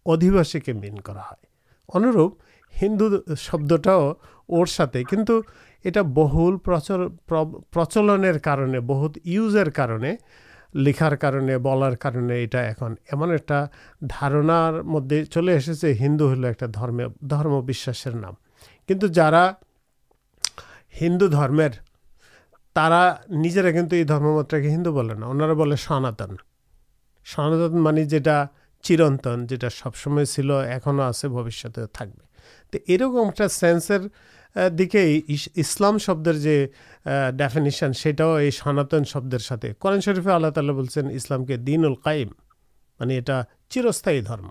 ادھیسی 0.05 0.59
کے 0.59 0.73
مین 0.73 0.95
کروپ 0.95 2.33
ہندو 2.81 3.07
شبدے 3.37 5.03
کنٹو 5.03 5.41
یہ 5.85 6.01
بہل 6.01 6.57
پرچل 6.57 7.07
بہت 8.79 9.17
اوزر 9.25 9.69
کارن 9.69 10.05
لکھار 10.75 11.15
کارے 11.15 11.57
بولار 11.57 11.93
کارے 11.93 12.41
یہار 12.41 14.81
مدد 14.81 15.31
چلے 15.31 15.53
ایسے 15.53 15.93
ہندو 15.93 16.33
ہل 16.33 16.45
ایک 16.45 16.63
درمشر 17.21 18.11
نام 18.11 18.33
کچھ 18.87 19.11
جا 19.11 19.29
ہندو 21.01 21.27
درمیر 21.27 21.69
ترا 22.75 23.15
نجر 23.29 23.71
کچھ 23.71 23.93
یہ 23.93 24.03
درم 24.03 24.35
مت 24.35 24.53
ہندو 24.53 24.93
بولنا 24.93 25.27
ان 25.27 25.75
سناتن 25.75 26.35
سناتن 27.25 27.77
مانی 27.77 28.05
جا 28.05 28.45
چرتن 28.81 29.45
جا 29.45 29.69
سب 29.69 29.95
سمے 29.95 30.25
چل 30.25 30.51
ایسے 30.51 31.27
بوشیہ 31.27 31.69
تک 31.69 32.03
یہ 32.87 32.97
رکم 32.97 33.17
ایک 33.17 33.51
سینسر 33.51 34.01
دیکھے 34.55 35.21
اسلام 35.55 35.97
شبدر 35.97 36.33
جو 36.33 36.65
ڈیفنیشن 37.31 37.93
سیٹ 37.93 38.21
یہ 38.41 38.49
سناتن 38.49 39.03
شبدر 39.03 39.37
ساتے 39.37 39.73
کرن 39.81 40.01
شرف 40.01 40.27
آلہ 40.27 40.47
تعالی 40.47 40.73
بول 40.73 40.85
اسلام 41.11 41.45
کے 41.45 41.57
دین 41.57 41.85
ال 41.85 41.95
قائم 41.95 42.27
میٹھا 42.99 43.43
چرستی 43.69 44.21
درم 44.21 44.47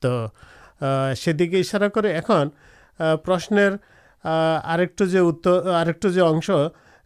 تو 0.00 0.26
سی 1.16 1.32
دیکھے 1.32 1.62
اُن 2.28 2.48
پرشن 3.24 3.76
اور 4.24 4.78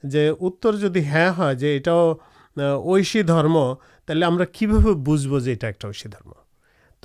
جو 0.02 0.36
اوتر 0.40 0.76
جدی 0.76 1.06
ہاں 1.06 1.54
یہ 1.60 3.02
سی 3.02 3.22
دم 3.22 3.64
تھی 4.06 4.24
ہم 4.24 4.36
بجب 4.36 5.06
جو 5.06 5.50
یہ 5.50 5.66
ایک 5.66 5.84
درم 6.04 6.32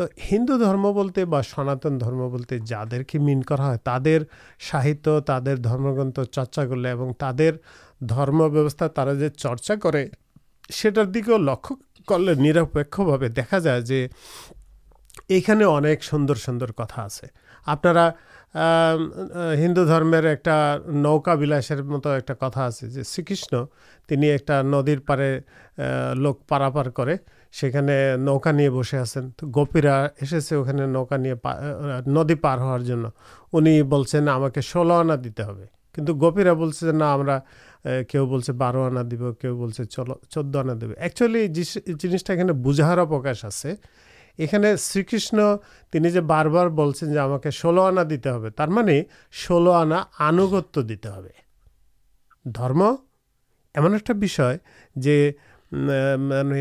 تو 0.01 0.07
ہندو 0.31 0.57
درم 0.57 0.81
بولتے 0.81 1.25
بناتن 1.25 2.01
درم 2.01 2.29
بولتے 2.29 2.57
جا 2.59 2.83
دے 2.91 3.17
مین 3.19 3.43
کراہم 3.43 3.75
گرت 5.95 6.19
چرچا 6.31 6.65
کر 6.65 6.75
لوگ 6.75 7.11
تر 7.19 7.51
دمست 8.01 8.83
چرچا 9.37 9.75
کر 9.75 9.95
سٹر 10.73 11.05
دیکھو 11.05 11.37
لکھے 11.37 13.27
دیکھا 13.27 13.59
جائے 13.59 14.07
یہ 15.29 15.51
اب 15.51 15.85
سوندر 16.01 16.35
سوندر 16.35 16.71
کتا 16.71 17.07
آپ 17.65 17.87
ہندو 18.55 19.85
درمیر 19.85 20.23
ایک 20.23 20.47
نوکل 20.87 21.53
مت 21.81 22.07
ایک 22.07 22.27
کتا 22.27 22.65
آ 22.65 22.69
ش 22.69 23.53
ندی 24.63 24.95
پارے 24.97 25.39
لوک 26.15 26.47
پر 26.47 26.61
نوکا 28.17 28.51
نہیں 28.51 28.69
بسے 28.69 28.97
آسین 28.97 29.29
تو 29.37 29.47
گپیرا 29.47 29.95
ایسے 30.03 30.55
وہکا 30.55 31.17
نہیں 31.17 31.33
ندی 32.07 32.35
پار 32.35 32.57
ہونا 32.57 33.09
ان 33.53 33.65
کے 34.53 34.61
آنا 34.75 35.15
دیتے 35.23 35.43
کنٹو 35.95 36.13
گپ 36.13 36.39
سے 36.79 36.91
نہو 36.91 38.53
بارہ 38.57 38.77
آنا 38.77 39.01
دیب 39.11 39.23
کچھ 39.39 39.45
بول 39.45 39.71
چود 40.29 40.55
آنا 40.55 40.73
دیے 40.81 41.03
اکچولی 41.05 41.47
جس 41.47 41.77
جنسٹ 41.87 42.31
بوجھارش 42.63 43.45
آ 43.45 43.49
یہاں 44.41 44.75
شریکرشن 44.79 45.39
تین 45.91 46.09
جو 46.09 46.21
بار 46.21 46.45
بار 46.53 46.67
ثولو 47.51 47.81
آنا 47.81 48.03
دیتے 48.09 48.29
ہولو 49.49 49.71
آنا 49.71 50.03
آنگت 50.19 50.79
دیتے 50.89 51.09
ہیں 51.09 51.39
درم 52.45 52.81
ایم 52.81 53.85
ایکش 53.93 54.39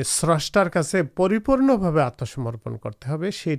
سرٹار 0.06 0.66
کاپورنسمپن 0.66 2.76
کرتے 2.76 3.10
ہیں 3.10 3.30
شی 3.30 3.56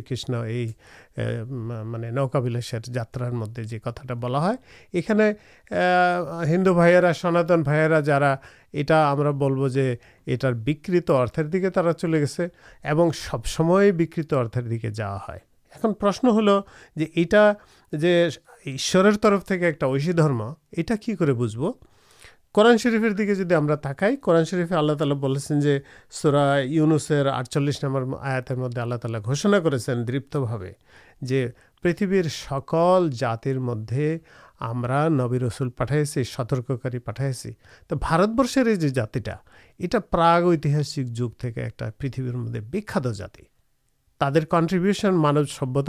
کشن 0.00 0.48
یہ 0.48 0.66
میرے 1.46 2.10
نوکا 2.10 2.40
بھیلس 2.40 2.74
جاترار 2.94 3.30
مدد 3.30 3.72
یہ 3.72 3.78
کتا 3.78 4.48
ہے 4.48 4.54
یہ 4.92 5.00
ہندو 6.46 6.74
بھائی 6.74 6.94
سناتنائا 7.14 8.34
یہ 8.72 8.82
دیکھے 11.42 11.70
تر 11.70 11.92
چلے 11.92 12.20
گیسے 12.20 12.48
اور 12.82 13.12
سب 13.12 13.46
سمت 13.46 14.32
اردر 14.32 14.62
دیکھے 14.62 14.90
جا 14.90 15.16
پرشن 16.00 16.28
ہلف 16.28 16.62
ایکم 19.50 20.52
یہ 21.08 21.32
بوجھ 21.32 21.58
ب 21.58 21.62
قرآن 22.54 22.76
شرفر 22.78 23.10
دیکھے 23.10 23.34
جی 23.34 23.54
ہم 23.54 23.68
شرف 24.44 24.72
اللہ 24.72 24.92
تعالی 24.92 25.14
بولیں 25.14 25.60
جو 25.60 25.70
سورا 26.12 26.44
یونسر 26.58 27.26
آٹچلس 27.26 27.82
نمبر 27.84 28.02
آدمی 28.20 28.80
اللہ 28.80 28.94
تعالی 28.94 29.18
گوشنا 29.26 29.58
کرپتے 29.58 30.70
جو 31.22 31.46
پریتھ 31.84 32.02
سکل 32.28 33.08
جاتر 33.10 33.58
مدے 33.58 34.18
ہمیں 34.60 35.08
نبی 35.10 35.38
رسول 35.38 35.70
پٹھائیسی 35.70 36.24
سترکاری 36.24 36.98
پٹائیسی 36.98 37.50
تو 37.88 37.96
بارت 37.96 38.28
برش 38.28 38.58
جاتی 38.94 39.20
یہہ 39.80 40.82
جگہ 40.94 41.60
ایک 41.60 41.82
پریتھر 41.98 42.32
مدد 42.34 42.74
وکھاتی 42.74 43.53
تر 44.20 44.44
کنٹریوشن 44.44 45.14
مانو 45.14 45.44
سب 45.44 45.78
اب 45.78 45.88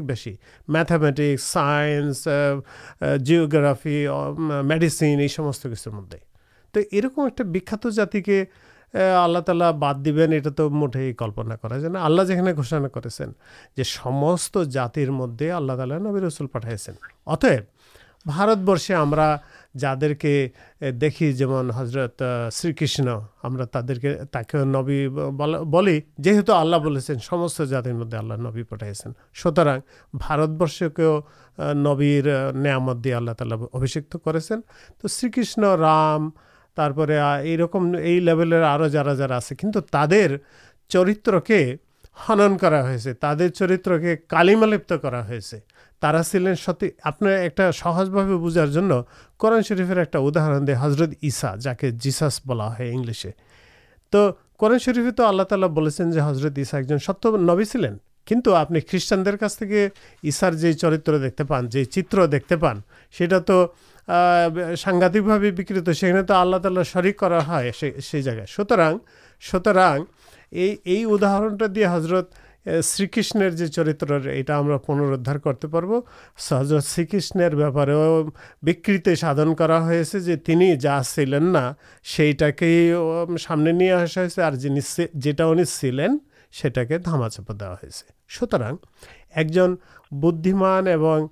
بہی 0.00 0.34
میتھامٹکس 0.68 1.42
سائنس 1.42 2.28
جیوگرافی 3.20 4.06
میڈسین 4.64 5.20
یہ 5.20 5.28
سمست 5.28 5.62
کسر 5.62 5.90
مدے 5.90 6.16
تو 6.74 6.80
یہ 6.90 8.44
آللہ 8.94 9.38
تعالی 9.38 9.64
باد 9.78 9.94
دیبین 10.04 10.32
اٹھا 10.32 10.50
تو 10.50 10.68
مٹھے 10.70 11.12
کلپنا 11.12 11.56
کر 11.56 11.96
آللہ 11.96 12.22
جو 13.76 13.84
سمست 13.84 14.58
جاتر 14.70 15.10
مدے 15.10 15.50
آللہ 15.50 15.72
تعالی 15.72 15.94
نبی 15.94 16.26
رسول 16.26 16.46
پٹائیس 16.46 16.88
اتب 17.26 17.62
بارت 18.26 18.58
برشے 18.58 18.94
ہمارا 18.94 19.36
যাদেরকে 19.75 20.33
দেখি 20.95 21.27
যেমন 21.33 21.63
হজরত 21.77 22.19
শ্রীকৃষ্ণ 22.51 23.07
আমরা 23.43 23.65
তাদেরকে 23.75 24.09
তাকে 24.31 24.55
নবী 24.77 24.99
বলি 25.75 25.95
যেহেতু 26.19 26.51
আল্লাহ 26.61 26.79
বলেছেন 26.87 27.17
সমস্ত 27.29 27.59
জাতির 27.63 27.95
মধ্যে 28.01 28.17
আল্লাহ 28.17 28.37
নবী 28.47 28.61
পাঠাইছেন 28.63 29.11
সুতরাং 29.33 29.77
ভারতবর্ষকেও 30.13 31.13
নবীর 31.85 32.25
নেয়ামত 32.63 32.97
দিয়ে 33.03 33.15
আল্লাহ 33.15 33.33
তালা 33.33 33.57
অভিষিক্ত 33.77 34.13
করেছেন 34.25 34.59
তো 34.99 35.05
শ্রীকৃষ্ণ 35.07 35.61
রাম 35.83 36.21
তারপরে 36.77 37.15
এইরকম 37.43 37.81
এই 38.09 38.17
লেভেলের 38.27 38.63
আরও 38.73 38.87
যারা 38.89 39.13
যারা 39.21 39.35
আছে 39.41 39.53
কিন্তু 39.61 39.79
তাদের 39.95 40.29
চরিত্রকে 40.91 41.59
হনন 42.17 42.51
করা 42.63 42.79
হয়েছে 42.83 43.11
তাদের 43.21 43.49
চরিত্রকে 43.51 44.11
কালিমালিপ্ত 44.29 44.91
করা 45.03 45.21
হয়েছে 45.29 45.57
تا 46.02 46.22
سیلین 46.22 46.54
ستی 46.54 46.88
آپ 47.04 47.24
ایک 47.24 47.60
سہجھا 47.74 48.36
بوجھار 48.36 48.66
قرآن 49.36 49.62
شرفر 49.62 49.96
ایک 49.96 50.16
اداہر 50.16 50.58
دے 50.58 50.74
حضرت 50.80 51.24
یسا 51.24 51.56
جا 51.56 51.74
کے 51.74 51.90
جیساس 51.90 52.40
بلا 52.46 52.78
ہے 52.78 52.90
انگلشے 52.90 53.30
تو 54.12 54.32
قرآن 54.56 54.78
شرفے 54.78 55.10
تو 55.10 55.24
آللہ 55.24 55.42
تعالی 55.42 55.66
بولیں 55.66 56.12
جو 56.12 56.22
حضرت 56.22 56.58
یسا 56.58 56.78
ایک 56.78 56.88
جن 56.88 56.98
سب 56.98 57.36
نوی 57.36 57.64
چلین 57.64 57.96
کن 58.26 58.40
تو 58.40 58.54
آپ 58.54 58.70
نے 58.70 58.80
خریشان 58.80 59.24
یسارے 60.22 60.72
چرتر 60.72 61.18
دیکھتے 61.18 61.44
پانچ 61.44 61.76
چتر 61.90 62.26
دیکھتے 62.26 62.56
پان 62.56 62.80
سیٹ 63.18 63.32
سنگھاتکے 64.78 65.50
بکت 65.50 65.96
سو 65.96 66.34
آللا 66.34 66.58
تعالی 66.58 66.80
شریک 66.92 67.18
کر 67.18 67.30
رہے 67.30 67.70
ہیں 67.82 68.22
جگہ 68.22 68.44
سوتر 68.48 68.80
سوترنت 69.42 71.62
ش 72.66 73.02
چرتر 73.72 74.26
یہاں 74.26 74.78
پنروار 74.78 75.36
کرتے 75.36 75.68
پہ 75.68 77.18
شپارے 77.18 77.94
بکتی 78.62 79.14
سادن 79.14 79.54
جا 80.80 81.02
سیلین 81.02 81.56
سامنے 83.38 83.72
نہیں 83.72 83.90
آسا 83.90 84.50
جیتا 85.14 85.44
انپا 85.44 87.28
دیا 87.48 87.74
سوتر 88.28 88.62
ایک 89.34 89.46
جن 89.46 89.74
بانو 90.12 91.26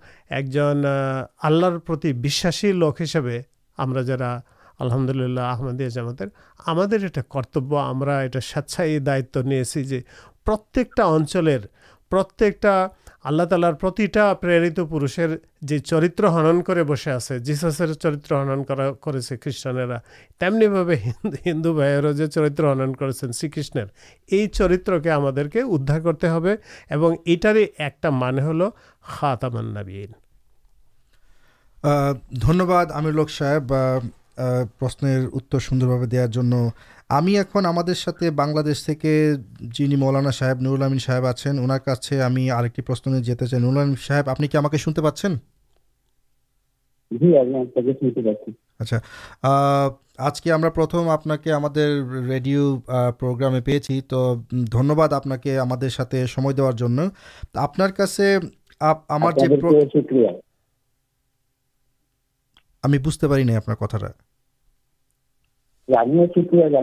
آللہ 1.42 1.66
لوک 2.62 3.02
ہسے 3.02 3.38
ہملہ 3.78 5.40
آمدین 5.40 5.88
جامد 5.88 6.22
ہمیں 6.66 6.86
ایکتبائ 7.02 8.98
دائت 8.98 9.36
نہیں 9.36 9.64
سی 9.64 10.00
پر 10.44 12.22
ترا 12.60 12.86
پر 14.34 14.84
پورشر 14.90 15.34
ہنن 16.28 16.62
کر 16.62 16.82
بسے 16.82 17.10
آسسیر 17.10 17.92
چرتر 17.92 18.34
ہننسٹانا 18.34 19.98
تمنی 20.38 20.68
بھا 20.68 20.82
ہندو 21.46 21.74
بھائی 21.74 22.28
چرتر 22.28 22.72
ہنن 22.72 22.96
کرتے 22.96 23.26
ہیں 23.26 23.32
شی 23.32 23.48
کش 23.48 23.70
چرتر 24.52 24.98
کے 24.98 25.10
ہمار 25.10 25.44
کرتے 25.98 26.28
اور 26.28 27.12
یہٹر 27.26 27.56
ہی 27.56 27.66
ایک 27.78 28.06
مان 28.12 28.38
ہل 28.38 28.62
خاتا 29.00 29.48
منابی 29.48 30.06
دنباد 32.42 32.86
لوک 33.04 33.30
صاحب 33.30 33.74
پر 34.78 34.88
سر 34.88 35.74
دن 35.74 36.68
ریڈ 47.10 47.70
پہ 47.74 47.80
تو 54.08 54.26
آپ 64.10 64.29
دکھی 65.96 66.58
اور 66.58 66.80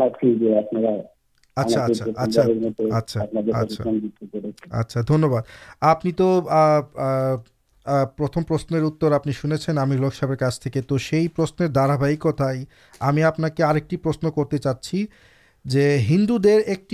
ہندو 15.99 16.37
دیر 16.37 16.59
ایک 16.65 16.93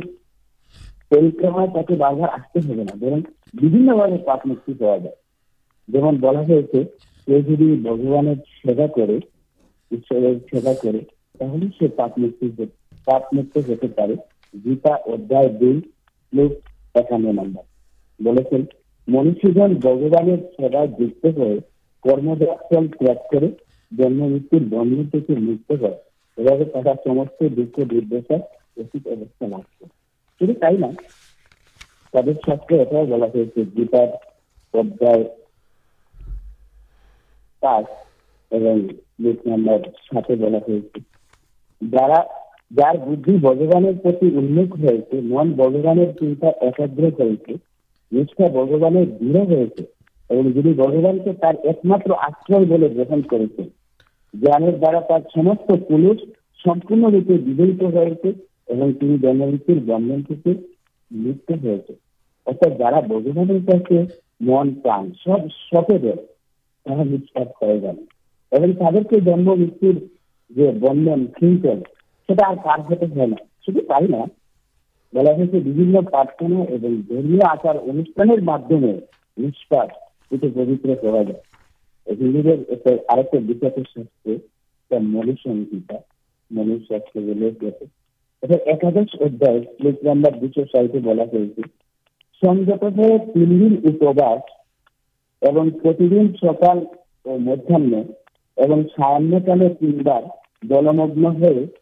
پا 4.75 4.97
جائے 4.97 5.89
جلا 5.89 7.41
جی 7.41 7.77
بگوان 7.77 8.35
سے 11.71 11.89
پاپ 11.89 12.19
مت 12.19 12.61
پاپے 13.05 14.15
گیتا 14.55 14.97
এখানে 16.95 17.33
নাম্বার 17.33 17.65
বলেছেন 18.21 18.63
মনুষ্যজন 19.09 19.71
ভগবানের 19.79 20.41
সেবায় 20.57 20.91
যুক্ত 20.99 21.25
হয়ে 21.39 21.57
কর্মদল 22.05 22.51
ত্যাগ 22.93 23.19
করে 23.33 23.49
জন্মমৃত্যুর 23.93 24.65
বন্ধ 24.71 24.97
থেকে 25.13 25.33
মুক্ত 25.41 25.71
হয় 25.83 25.99
এভাবে 26.39 26.65
তারা 26.65 26.93
সমস্ত 27.07 27.39
দুঃখ 27.49 27.75
দুর্দশা 27.85 28.39
উচিত 28.77 29.03
অবস্থা 29.07 29.45
লাগছে 29.49 29.85
শুধু 30.41 30.55
তাই 30.55 30.77
না 30.79 30.91
তাদের 32.15 32.37
সাথে 32.47 32.75
এটাও 32.83 33.05
বলা 33.07 33.29
হয়েছে 33.35 33.61
গীতার 33.77 34.11
পর্যায় 34.75 35.25
কাজ 37.63 37.85
এবং 38.53 38.75
বুক 39.23 39.39
নাম্বার 39.47 39.81
সাথে 40.09 40.33
বলা 40.37 40.61
হয়েছে 40.67 40.99
যারা 41.83 42.19
جگوان 42.73 43.85
چنتا 46.19 46.51
پورے 46.61 47.11
بردن 52.89 53.21
کی 53.21 53.53
مطلب 62.47 62.79
جا 62.79 63.01
بگوانے 63.01 63.59
گا 63.67 63.83
تب 68.79 68.99
کے 69.11 69.21
جمن 69.21 69.67
سنچل 71.41 71.79
ایکش 88.43 89.15
نمبر 90.03 90.31
دوسرے 90.31 90.65
تین 93.33 93.51
دن 93.59 93.77
دن 96.01 96.27
سکال 96.41 96.79
مداحک 101.23 101.82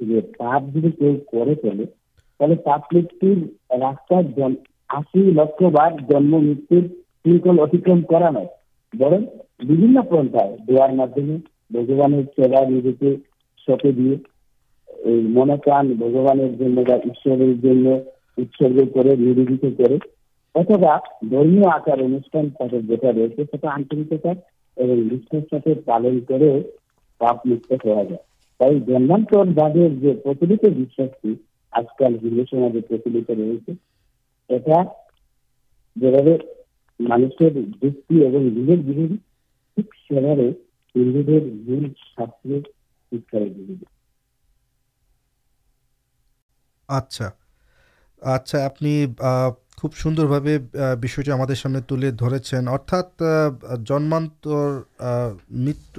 پپ 0.00 0.74
جی 0.74 0.88
مسار 3.72 4.22
لکھ 5.14 5.62
بار 5.72 5.98
جنم 6.08 6.46
مت 6.46 6.72
اترم 7.26 8.00
کر 8.02 8.22
ستے 13.64 13.90
دے 13.92 14.14
من 15.04 15.50
بگوانگ 15.96 16.56
کرم 16.56 17.86
آچارک 18.38 18.88
پالن 25.86 26.18
کرا 26.20 28.02
جائے 28.02 28.29
آپ 46.88 47.10
خوب 49.76 49.94
سوندر 49.94 50.24
سامنے 51.54 51.80
تھی 51.80 52.56
جنمان 53.86 54.26
مت 55.50 55.98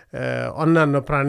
انان 0.13 1.01
پرا 1.01 1.23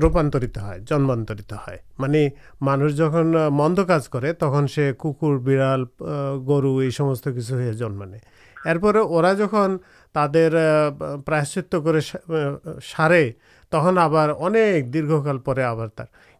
روپانتر 0.00 0.42
ہے 0.42 0.78
جنمانترت 0.78 1.52
ہے 1.68 1.76
می 1.98 2.28
مانس 2.60 2.96
جن 2.96 3.36
مند 3.52 3.78
کاج 3.88 4.08
کر 4.08 4.24
گرو 6.48 6.82
یہ 6.82 6.90
سمست 6.90 7.24
کچھ 7.24 7.52
جنمے 7.78 8.18
ارپر 8.70 8.96
وہت 8.96 9.34
سارے 12.84 13.30
تخ 13.72 13.98
آپ 13.98 14.12
دیرکال 14.92 15.38
پہ 15.38 15.60
آپ 15.60 15.78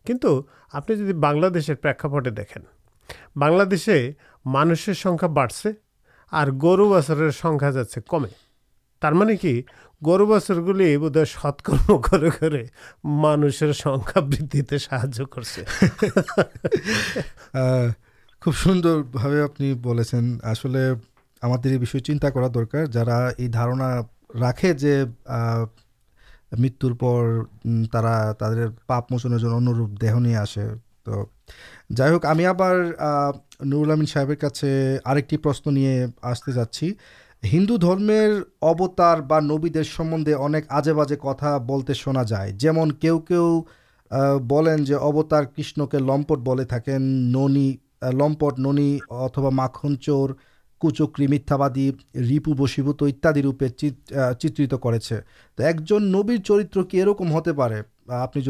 کچھ 0.06 0.26
آپ 0.72 0.88
جی 0.88 1.12
بنسے 1.12 1.74
پر 1.74 2.20
دیکھیں 2.20 2.62
بنسے 3.37 4.12
مانشی 4.44 4.94
سنکھا 4.94 5.26
بڑھ 5.26 5.52
سے 5.52 5.68
اور 6.32 6.46
گرو 6.62 6.88
بچر 6.88 7.30
سنکھیا 7.30 7.70
جا 7.70 7.84
سے 7.84 8.00
کمے 8.00 9.37
تھی 9.37 9.62
گرواس 10.07 10.51
بدھ 10.51 11.19
ستکر 11.29 12.53
ماندی 13.05 13.51
سے 13.51 14.79
سہاج 14.79 15.21
کردر 18.43 19.03
بھا 19.03 19.29
آپ 21.43 21.67
چنتا 22.05 22.31
کر 22.31 22.49
درکار 22.49 22.87
جا 22.87 23.05
دار 23.38 23.69
راخے 24.40 24.73
جو 24.73 25.05
مترپر 26.53 27.43
پاپنے 28.87 29.38
جن 29.38 29.53
انوپ 29.53 30.01
دیہ 30.01 30.11
نہیں 30.11 30.37
آسے 30.37 30.67
تو 31.05 31.25
جائک 31.97 32.25
ہمیں 32.25 32.47
آپ 32.47 32.62
نورال 33.61 34.07
صاحب 34.07 34.31
آپ 35.05 35.29
کی 35.29 35.37
پرشن 35.37 35.75
نہیں 35.75 36.07
آستے 36.23 36.53
جاچی 36.53 36.93
ہندو 37.52 37.76
درمیر 37.76 38.30
چترت 38.62 39.22
کرتے 54.72 55.42
آپ 58.09 58.37
نے 58.37 58.42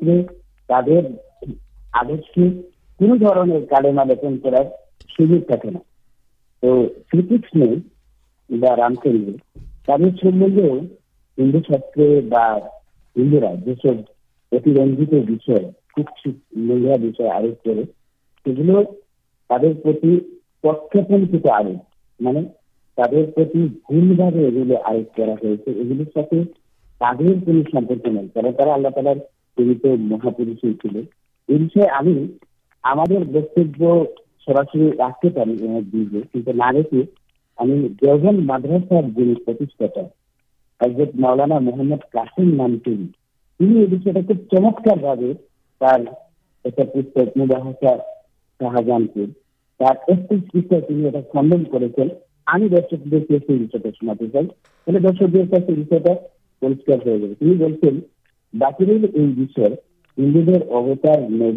تو 0.00 0.43
তাদের 0.68 1.02
আদেশকে 1.92 2.44
কোন 3.00 3.10
ধরনের 3.18 3.62
কালেমা 3.66 4.04
লেখন 4.04 4.34
করার 4.44 4.66
সুযোগ 5.10 5.40
থাকে 5.50 5.70
না 5.70 5.80
তো 6.62 6.70
শ্রীকৃষ্ণ 7.08 7.60
বা 8.50 8.70
রামচন্দ্র 8.74 9.32
তাদের 9.86 10.12
সম্বন্ধেও 10.22 10.74
হিন্দু 11.38 11.60
ছাত্র 11.60 11.98
বা 12.32 12.44
হিন্দুরা 13.16 13.50
যেসব 13.64 13.96
প্রতিবন্ধিত 14.52 15.12
বিষয় 15.32 15.64
খুব 15.92 16.06
মহিলা 16.62 16.96
বিষয় 16.98 17.30
আরোপ 17.30 17.56
করে 17.64 17.82
সেগুলো 18.46 18.74
তাদের 19.50 19.72
প্রতি 19.82 20.12
প্রক্ষেপণকৃত 20.64 21.46
আরোপ 21.52 21.80
মানে 22.20 22.40
তাদের 22.98 23.24
প্রতি 23.32 23.60
ভুলভাবে 23.84 24.40
এগুলো 24.46 24.74
আরোপ 24.84 25.08
করা 25.16 25.34
হয়েছে 25.42 25.70
এগুলোর 25.80 26.10
সাথে 26.14 26.36
তাদের 27.00 27.34
কোনো 27.46 27.60
সম্পর্ক 27.72 28.04
নেই 28.08 28.28
কারণ 28.34 28.52
তারা 28.52 28.74
আল্লাহ 28.74 28.92
তালার 28.92 29.20
مہا 29.58 30.30
پہ 30.30 30.44
چمکار 44.50 44.98
شاہجان 48.60 49.06
کے 49.06 49.24
شناتے 53.90 54.26
چاہیے 54.28 54.98
درشک 56.56 57.06
ہو 57.06 57.16
گئے 57.18 58.13
باتر 58.54 58.88
ہندو 58.88 59.08
ہندوستان 59.18 59.72
ہوتے 60.70 61.08
اتنا 61.08 61.54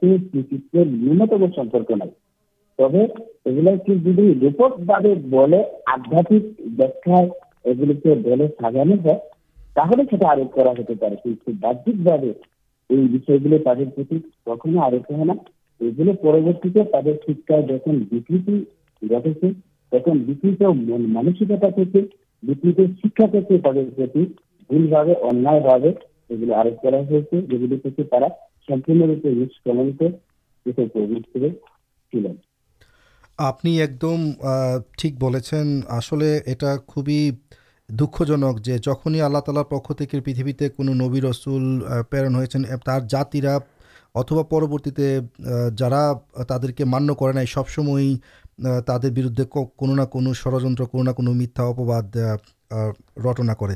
پر 16.14 16.28
مانسکتا 21.08 21.68
وکریت 22.44 23.00
شکر 23.00 23.40
کی 23.40 23.58
ترتی 23.58 24.26
ان 24.70 24.86
سے 27.46 28.49
آپ 33.38 33.66
ایک 33.66 34.02
دم 34.02 34.32
ٹھیک 34.98 35.16
بولے 35.20 35.40
یہ 36.48 36.66
خوبی 36.88 37.30
دکھنی 37.90 39.22
آللہ 39.22 39.38
تالار 39.38 39.64
پک 39.64 39.92
پیتے 40.26 40.68
نبی 40.80 41.22
رسول 41.22 41.82
پیر 42.10 42.28
تر 42.86 43.00
جاتا 43.10 43.58
اتوا 44.16 44.44
پرورتی 44.44 44.92
جا 45.78 46.14
تے 46.50 46.72
کے 46.72 46.86
مان 46.86 47.14
کر 47.14 47.46
سب 47.46 47.70
سم 47.70 47.88
تردے 48.86 49.44
کو 49.46 50.22
ثڑ 50.34 50.60
میتھباد 51.20 52.16
رٹنا 53.26 53.54
کر 53.54 53.76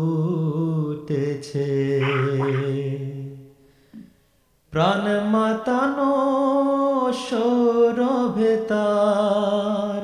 پرانتان 4.73 5.95
سو 7.29 7.91
رار 7.97 10.01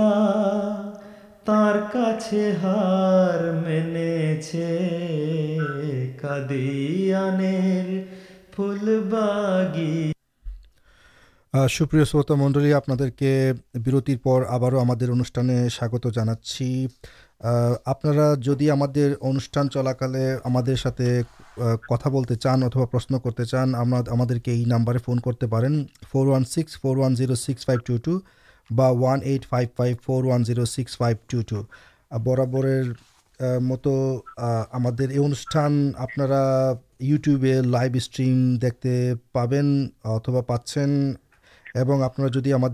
سوپر 11.69 12.35
منڈل 12.35 13.11
کے 13.11 13.53
برتر 13.75 15.69
سواگت 15.69 16.07
جانا 16.15 16.35
چاہیے 16.35 16.87
اپنا 17.85 18.35
اندر 18.73 19.13
کتا 21.89 22.09
بولتے 22.11 22.35
چان 22.35 22.63
اتوا 22.63 22.87
پرشن 22.87 23.19
کرتے 23.19 23.45
چاند 23.45 23.75
نمبر 24.67 24.99
فون 24.99 25.21
کرتے 25.21 25.47
four 26.13 26.27
six 26.27 26.81
four 26.81 26.97
one 26.97 27.17
zero 27.17 27.35
six 27.35 27.67
five 27.67 27.81
two 27.87 27.97
two 27.97 28.19
بانٹ 28.71 29.47
five 29.49 29.69
five 29.77 29.97
four 30.03 30.25
one 30.25 30.45
zero 30.45 30.65
six 30.65 30.97
five 30.97 31.17
two 31.27 31.41
two 31.41 31.63
برابر 32.19 32.83
مت 33.61 33.89
ہمانا 34.73 36.73
یوٹیوب 37.01 37.45
لائو 37.45 37.91
اسٹریم 37.95 38.57
دیکھتے 38.57 39.13
پان 39.33 39.89
اتوا 40.05 40.41
پاس 40.41 40.79
آپ 41.77 42.17
جب 42.17 42.57
ہم 42.57 42.67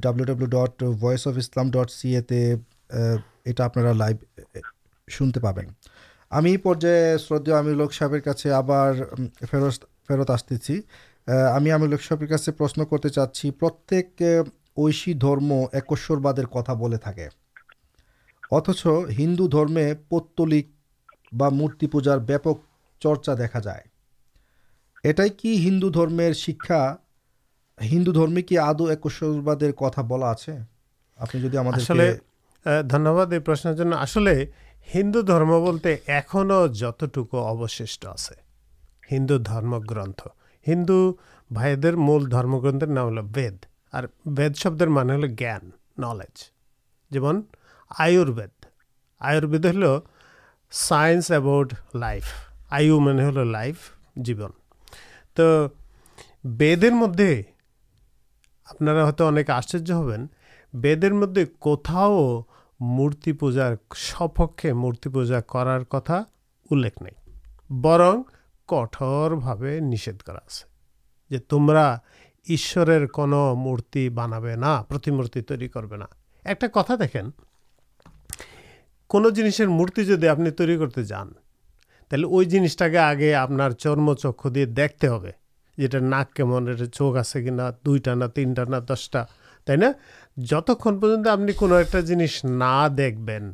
ڈبلیو 0.00 0.24
ڈبلو 0.24 0.46
ڈٹ 0.46 0.84
وس 1.02 1.26
اف 1.26 1.36
اسلام 1.36 1.70
ڈٹ 1.70 1.90
سیے 1.90 2.20
یہ 2.30 3.60
آپ 3.60 3.78
لائب 3.78 4.44
شنتے 5.08 5.40
پہ 5.40 6.56
پرائن 6.62 7.66
لوکس 7.66 8.02
آپ 8.02 8.66
فیر 9.50 9.70
فیرت 10.08 10.30
آستے 10.30 10.56
چی 10.56 10.80
ہمیں 11.26 11.88
لوکس 11.88 12.48
پرشن 12.58 12.84
کرتے 12.84 13.08
چاچی 13.08 13.50
پر 13.50 13.94
یشی 14.78 15.14
درم 15.14 15.52
ایکشر 15.52 16.14
وا 16.14 16.32
تھا 16.32 17.12
اتچ 18.52 18.86
ہندو 19.18 19.46
درمی 19.46 19.82
پتلک 20.08 20.66
برتی 21.32 21.86
پوجار 21.86 22.18
بک 22.18 22.48
چرچا 23.02 23.34
دیکھا 23.38 23.60
جائے 23.60 23.96
یہ 25.04 25.68
ہندو 25.68 25.90
درمیر 25.90 26.32
شکشا 26.32 26.94
ہندو 27.78 28.12
درمیش 28.12 29.22
بلا 30.08 30.32
آپ 31.18 31.32
دنیہباد 31.32 33.32
پر 33.44 33.54
آپ 33.92 34.18
ہندو 34.94 35.22
درم 35.22 35.48
بولتے 35.48 35.96
ایتٹوک 36.06 37.34
اوشیش 37.34 38.04
آندو 39.12 39.38
درم 39.38 39.78
گرتھ 39.78 40.28
ہندو 40.66 41.12
بھائی 41.50 41.76
مول 41.96 42.30
درم 42.30 42.58
گردر 42.58 42.86
نام 42.86 43.30
وید 43.36 43.66
اور 43.96 44.04
بید 44.24 44.54
شبد 44.54 44.80
جانج 44.80 46.44
جیمن 47.10 47.40
آرد 47.98 48.40
آئر 49.18 49.42
ہل 49.42 49.84
سائنس 50.70 51.30
اباؤٹ 51.30 51.72
لائف 51.94 52.24
آئ 52.70 52.88
من 52.90 53.20
ہل 53.20 53.48
لائف 53.48 53.76
جیب 54.16 54.42
تو 55.34 55.66
ویدے 56.44 56.90
مدد 56.90 57.20
آپ 58.80 59.22
آشچر 59.48 59.92
ہوں 59.92 60.26
ویدے 60.72 61.08
مدد 61.08 61.38
کت 61.60 61.90
مورتی 62.80 63.32
پوجار 63.32 63.74
سپکے 63.96 64.72
مورتی 64.72 65.10
پوجا 65.10 65.40
کرتا 65.40 66.22
الے 66.70 66.88
نہیں 67.00 67.72
برن 67.82 68.22
کٹورے 68.66 69.80
نشےد 69.80 70.22
کر 70.22 70.34
یش 72.48 72.76
مورتی 73.56 74.08
بانبیں 74.08 74.56
نہ 74.56 74.82
مورتی 79.68 80.04
جدی 80.04 80.28
آپ 80.28 80.38
تر 80.50 80.76
کرتے 80.78 81.02
جان 81.04 81.32
تھی 82.10 82.24
وہ 82.24 82.42
جنسٹا 82.42 82.88
کے 82.88 82.98
آگے 82.98 83.34
آپ 83.34 83.50
چرم 83.78 84.14
چکے 84.14 84.64
دیکھتے 84.66 85.08
ہو 85.08 85.24
چوک 86.92 87.16
آئیٹا 87.16 88.14
نہ 88.14 88.24
تینٹا 88.34 88.64
نہ 88.64 88.76
دسٹا 88.88 89.24
تک 90.60 90.80
کھن 90.80 91.00
پر 91.00 91.28
آپ 91.28 91.38
کو 91.56 92.00
جنس 92.00 92.44
نہ 92.44 92.88
دیکھ 92.96 93.18
بن 93.18 93.50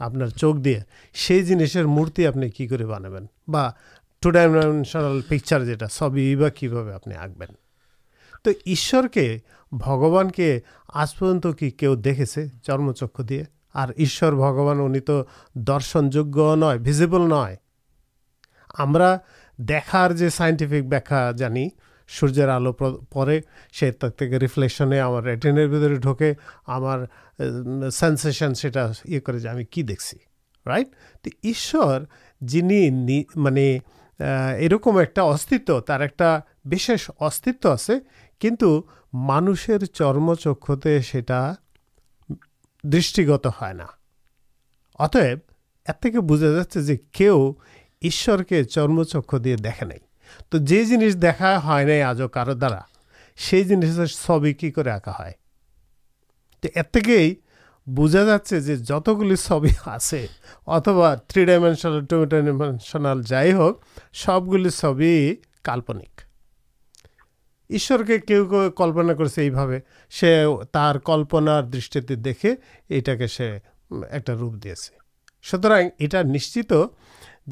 آپ 0.00 0.12
چوک 0.36 0.56
دے 0.56 0.78
سی 1.14 1.42
جنسر 1.42 1.84
مورتی 1.86 2.26
آپ 2.26 2.36
نے 2.36 2.48
کہ 2.48 2.66
ٹو 4.22 4.30
ڈائمینشنل 4.30 5.20
پکچر 5.28 5.64
جو 5.64 5.72
ہے 5.72 5.86
سبھی 5.90 6.34
بھا 6.36 6.48
کہ 6.48 6.68
آپ 6.94 7.08
آکبین 7.18 7.54
تو 8.42 8.50
یشوان 8.66 10.30
کے 10.30 10.60
آج 10.94 11.18
پنت 11.18 11.46
کی 11.58 11.70
دیکھ 12.04 12.28
سے 12.28 12.44
جنمچک 12.62 13.20
دے 13.28 13.42
اور 13.74 13.88
انشن 13.96 16.10
جگہ 16.10 16.56
نئےزبل 16.56 17.20
نئے 17.20 17.56
ہمارے 18.78 20.30
سائنٹیفک 20.30 20.86
ویا 20.90 21.30
جانے 21.38 21.68
سورجر 22.08 22.48
آلو 22.48 22.72
پڑے 22.72 23.40
ریفلیکشنے 24.38 25.00
ٹرینر 25.42 25.66
بھی 25.66 25.94
ڈوکے 25.94 26.32
ہمارے 26.68 27.90
سینسن 27.90 28.54
سیٹ 28.54 28.76
کر 29.24 29.38
دیکھی 29.38 29.82
رائٹ 30.66 30.88
تو 31.22 31.46
یش 31.46 31.74
جن 32.40 32.68
میرم 33.36 33.56
ایک 34.58 35.16
است 35.16 35.70
استو 37.20 37.20
آ 37.20 37.76
کت 38.40 38.64
مانشر 39.12 39.84
چرمچے 39.84 41.20
دشیگت 42.84 43.46
ہے 43.62 43.72
اتے 44.98 45.32
اردو 45.86 46.20
بوجھا 46.22 46.50
جا 46.50 46.94
کے 47.12 47.28
یش 48.02 48.28
کے 48.48 48.62
چرم 48.64 49.02
چکے 49.02 49.54
دیکھے 49.56 49.86
نہیں 49.86 50.04
تو 50.50 50.58
جنس 50.58 51.20
دیکھا 51.22 51.58
ہے 51.66 52.00
آج 52.02 52.22
کار 52.32 52.52
دارا 52.52 52.80
سی 53.38 53.62
جنس 53.64 53.98
چوی 54.16 54.52
کی 54.52 54.70
آکا 54.90 55.12
ہے 55.18 55.32
تو 56.62 56.68
اردے 56.76 57.00
کے 57.00 57.34
بجا 57.86 58.24
جا 58.24 58.36
جتگل 58.80 59.34
چوی 59.36 59.72
آتوا 60.66 61.14
تھری 61.28 61.44
ڈائمینشنل 61.44 62.24
ڈائمینشنال 62.24 63.22
جائک 63.22 63.54
سب 64.16 64.52
گل 64.52 64.68
چوی 64.70 65.34
کالپنک 65.62 66.29
یش 67.70 67.92
کے 68.08 68.38
کلپنا 68.76 69.12
کرپنار 71.04 71.62
دِشتے 71.62 72.00
دیکھے 72.00 72.54
یہ 72.90 73.00
ایک 73.00 74.30
روپ 74.30 74.54
دے 74.64 74.74
سے 74.74 74.94
سوتر 75.42 75.72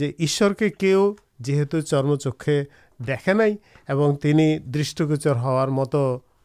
یہشچر 0.01 0.53
کے 0.53 0.69
کھیو 0.69 1.13
جیت 1.39 1.75
چرم 1.87 2.17
چکے 2.17 2.65
دیکھے 3.01 3.33
نئی 3.33 3.57
اور 3.89 4.15
دشوچر 4.75 5.37
ہار 5.37 5.69
مت 5.69 5.95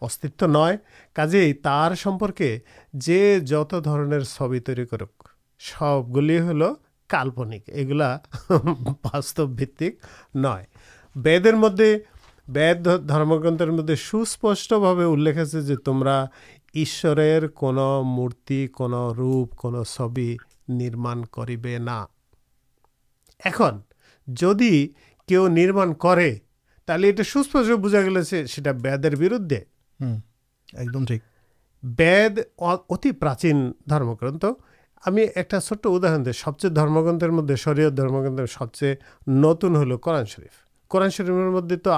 اس 0.01 0.19
نئے 0.41 0.78
کارے 1.13 1.53
ترپرکے 1.53 2.57
جی 2.93 3.39
جتنے 3.39 4.19
سب 4.19 4.57
تر 4.65 4.84
کر 4.86 5.03
سب 5.61 6.15
گلے 6.15 6.39
ہلکنک 6.41 7.69
یہ 7.69 7.88
گلا 7.88 8.17
باستک 9.03 9.84
نئے 10.36 10.63
ویدر 11.15 11.53
مدد 11.53 12.12
وید 12.47 13.09
درم 13.09 13.37
گرتر 13.37 13.69
مدد 13.69 13.91
سوسپشٹے 13.99 14.75
ان 14.75 15.25
تمہیں 15.85 16.25
یش 16.75 17.05
مورتی 18.05 18.67
کو 18.67 18.87
بھیاڑ 18.87 19.45
کروا 19.61 19.83
کر 25.99 26.19
تھی 26.85 27.03
یہ 27.03 27.23
سوسپش 27.23 27.71
بوجھا 27.81 28.01
گیا 28.01 28.23
سے 28.23 28.43
بردے 29.13 29.59
ایک 30.73 30.93
دم 30.93 31.05
ٹھیک 31.05 31.21
وید 31.83 32.39
اتنی 32.57 33.11
پراچین 33.11 33.71
درم 33.89 34.13
گرنت 34.13 34.45
ہمیں 35.07 35.23
ایک 35.23 35.53
چھوٹ 35.67 35.85
اداہ 35.85 36.17
سب 36.35 36.59
چیز 36.59 36.71
گردر 36.71 37.29
مدد 37.29 37.59
سرحد 37.59 37.99
سب 38.49 38.73
چیز 38.73 38.95
نتن 39.27 39.75
ہل 39.75 39.97
کر 39.97 40.25
شرف 40.25 40.62
قورن 40.93 41.09
شرفر 41.09 41.49
مدد 41.49 41.73
تو 41.83 41.91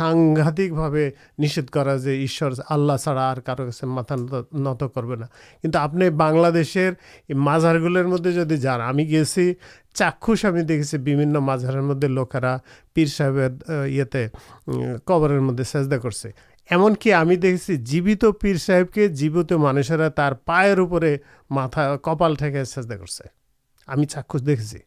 آنگاتکے 0.00 1.08
نشید 1.38 1.68
کرا 1.70 1.96
کارو 3.46 3.68
کا 3.76 4.42
نت 4.52 4.82
کروا 4.94 5.16
کچھ 5.64 5.76
آپ 5.76 5.94
نے 5.94 6.10
بنشر 6.10 6.92
مذہر 7.46 7.80
گلر 7.80 8.06
مدد 8.06 8.48
جی 8.50 8.56
جان 8.56 8.80
ہمیں 8.80 9.04
گے 9.04 9.22
چاک 9.94 10.30
ہمیں 10.44 10.62
دیکھیں 10.62 11.38
مذہب 11.40 11.82
مدد 11.84 12.04
لوکرا 12.04 12.56
پیر 12.94 13.06
صاحب 13.06 13.38
کبر 15.06 15.38
مدد 15.40 15.62
چاہتا 15.62 16.28
ایمنک 16.70 17.06
ہمیں 17.08 17.36
دیکھیں 17.36 17.76
جیوت 17.76 18.24
پیر 18.40 18.56
صاحب 18.56 18.92
کے 18.94 19.08
جیوت 19.08 19.52
مانسرا 19.52 20.08
تر 20.08 20.34
پائر 20.44 20.78
کپال 22.02 22.34
ٹھیک 22.34 22.54
چاہتا 22.64 22.96
کر 22.96 23.06
سے 23.06 23.24
ہمیں 23.88 24.06
چاک 24.06 24.36
دیکھیے 24.46 24.86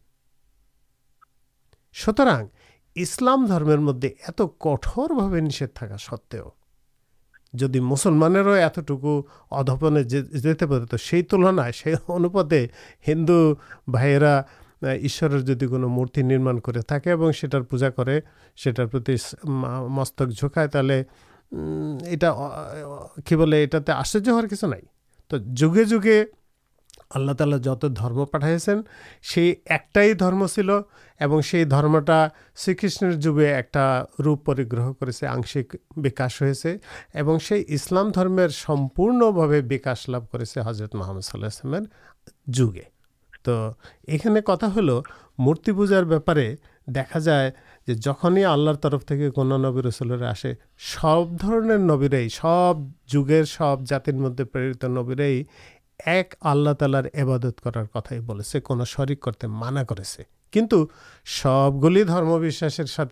سوتر 1.94 2.26
اسلام 2.96 3.46
درمیر 3.46 3.78
مدد 3.78 4.04
ات 4.28 4.40
کٹور 4.58 5.08
تھا 5.74 5.96
ستو 5.98 6.48
جدی 7.52 7.80
مسلمان 7.80 8.36
ادپنے 9.50 10.02
پہ 10.58 10.78
تو 10.90 10.96
تلن 11.22 11.60
سے 11.72 12.66
ہندو 13.08 13.54
بھائی 13.86 14.16
یشی 15.04 15.66
کو 15.66 15.78
مورتی 15.78 16.22
پوجا 17.70 17.90
کر 17.90 18.08
سارے 18.56 19.16
مستک 19.44 20.28
جھکائے 20.28 20.68
تھی 20.68 21.00
یہ 22.12 23.92
آشر 23.92 24.30
ہر 24.30 24.46
کچھ 24.46 24.64
نہیں 24.64 24.86
تو 25.28 25.36
جگہ 25.56 25.84
جگہ 25.84 26.22
اللہ 27.14 27.32
تعالی 27.32 27.58
جتم 27.58 28.24
پٹائیس 28.24 28.68
درم 30.20 30.46
چلو 30.46 30.80
درمٹا 31.70 32.26
شی 32.56 32.74
کشمیر 32.74 33.12
جگہ 33.12 33.40
ایک 33.40 33.76
روپری 34.24 34.64
گرہ 34.72 34.92
کر 35.00 35.10
سے 35.10 35.26
آنشک 35.26 35.76
وکاشے 35.96 36.76
اور 37.14 37.38
اسلام 37.50 38.10
درمیر 38.10 38.48
سمپرنکاش 38.48 40.08
لب 40.08 40.30
کر 40.32 40.44
سے 40.44 40.60
حضرت 40.66 40.94
محمد 40.94 41.20
صلی 41.20 41.44
المیر 41.44 41.82
جگہ 42.46 42.90
تو 43.42 43.70
یہ 44.08 44.40
کتا 44.40 44.66
ہل 44.76 44.90
مورتی 45.38 45.72
پوجار 45.72 46.02
بارے 46.02 46.48
میں 46.48 46.56
دیکھا 46.86 47.18
جائے 47.18 47.50
جلف 47.88 49.12
کنانبی 49.34 49.82
رسولے 49.88 50.26
آسے 50.26 50.52
سب 50.78 51.42
در 51.42 51.78
نبیرائی 51.78 52.28
سب 52.28 52.74
جگہ 53.06 53.42
سب 53.42 53.76
جاتر 53.86 54.12
مدد 54.12 54.40
پر 54.52 54.88
نبیرائی 54.88 55.44
ایک 56.06 56.34
آل 56.40 56.74
تعلار 56.74 57.04
عبادت 57.14 57.60
کرار 57.60 57.84
کتائی 57.84 58.42
سے 58.42 58.60
کون 58.60 58.84
شریک 58.84 59.20
کرتے 59.20 59.46
مانا 59.46 59.84
کرم 59.84 60.02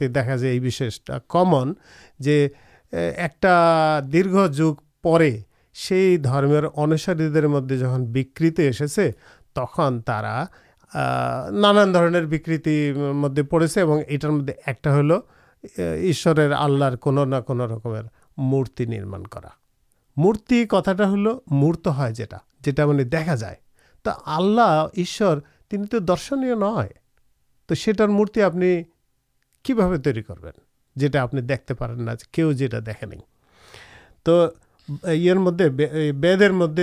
دیکھا 0.06 0.36
جائے 0.36 0.54
یہ 0.54 0.90
کمنٹ 1.28 1.78
جگ 4.52 5.02
پہ 5.02 5.36
سی 5.74 6.16
درمیر 6.16 6.62
انساری 6.74 7.46
مدد 7.46 7.70
جہاں 7.70 7.98
بکتی 7.98 8.62
ایسے 8.62 9.10
تک 9.52 9.80
ترا 10.06 10.44
نانک 11.50 12.38
مدد 12.96 13.40
پڑے 13.50 13.66
سے 13.66 13.80
یہار 13.80 14.30
مدد 14.30 14.50
ایک 14.66 14.90
یشلر 15.78 16.96
کو 16.96 17.12
مورتی 18.36 18.84
مورتی 20.16 20.64
کتا 20.64 20.92
مورت 21.46 21.88
ہے 21.98 22.12
جا 22.12 22.36
جی 22.64 23.04
دیکھا 23.04 23.34
جائے 23.34 23.54
تو 24.02 24.10
آلہ 24.26 24.86
یش 24.96 25.22
تو 25.90 25.98
درشن 25.98 26.40
نئے 26.40 26.54
تو 27.68 28.08
مورتی 28.08 28.42
آپ 28.42 28.52
کی 29.64 29.74
تر 30.04 30.20
کر 30.20 30.34
دیکھتے 31.40 31.74
پین 31.74 32.52
جیتا 32.52 32.78
دیکھے 32.86 33.06
نہیں 33.06 33.20
تو 34.22 34.48
مدد 35.38 35.80
وید 36.22 36.42
مدد 36.42 36.78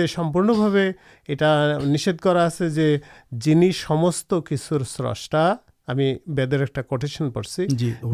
یہ 1.28 2.36
آسے 2.36 2.96
جن 3.30 3.70
کچھ 4.28 4.54
سرسا 4.60 5.54
ہمیں 5.88 6.14
وید 6.26 6.52
ایک 6.52 6.78
کٹیشن 6.88 7.30
پڑھ 7.30 7.46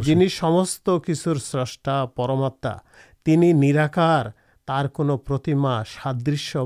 جنیست 0.05 0.91
کچھ 1.07 1.19
سرماتا 1.19 2.77
تینار 3.23 4.27
ترما 4.67 5.83
سادشی 5.85 6.59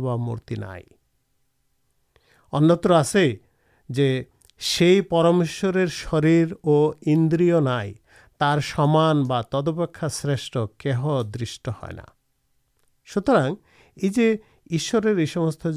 نئی 0.50 0.82
ان 2.52 2.70
سے 4.60 5.00
پرمشور 5.00 5.86
شروع 5.86 6.56
اور 6.62 6.92
اندر 7.06 7.40
نائران 7.60 9.22
شرش 10.10 10.56
کہہ 10.78 11.06
دش 11.34 11.60
سوت 13.08 13.30
یہ 13.96 14.34
جوستا 15.34 15.68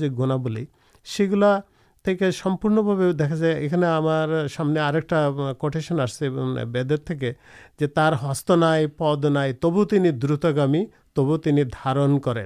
سمپرنگ 2.32 3.12
دیکھا 3.12 3.36
جائے 3.36 3.64
یہ 3.64 4.48
سامنے 4.48 4.80
اور 4.80 4.94
ایک 4.94 5.14
کٹشن 5.60 6.00
آدھے 6.00 7.32
ہست 8.24 8.52
نائ 8.52 8.86
پد 8.88 9.26
نائ 9.26 9.54
تبو 9.54 9.86
تین 9.86 10.22
درتگامی 10.22 10.86
تبو 11.16 11.38
دارن 11.38 12.20
کریں 12.20 12.45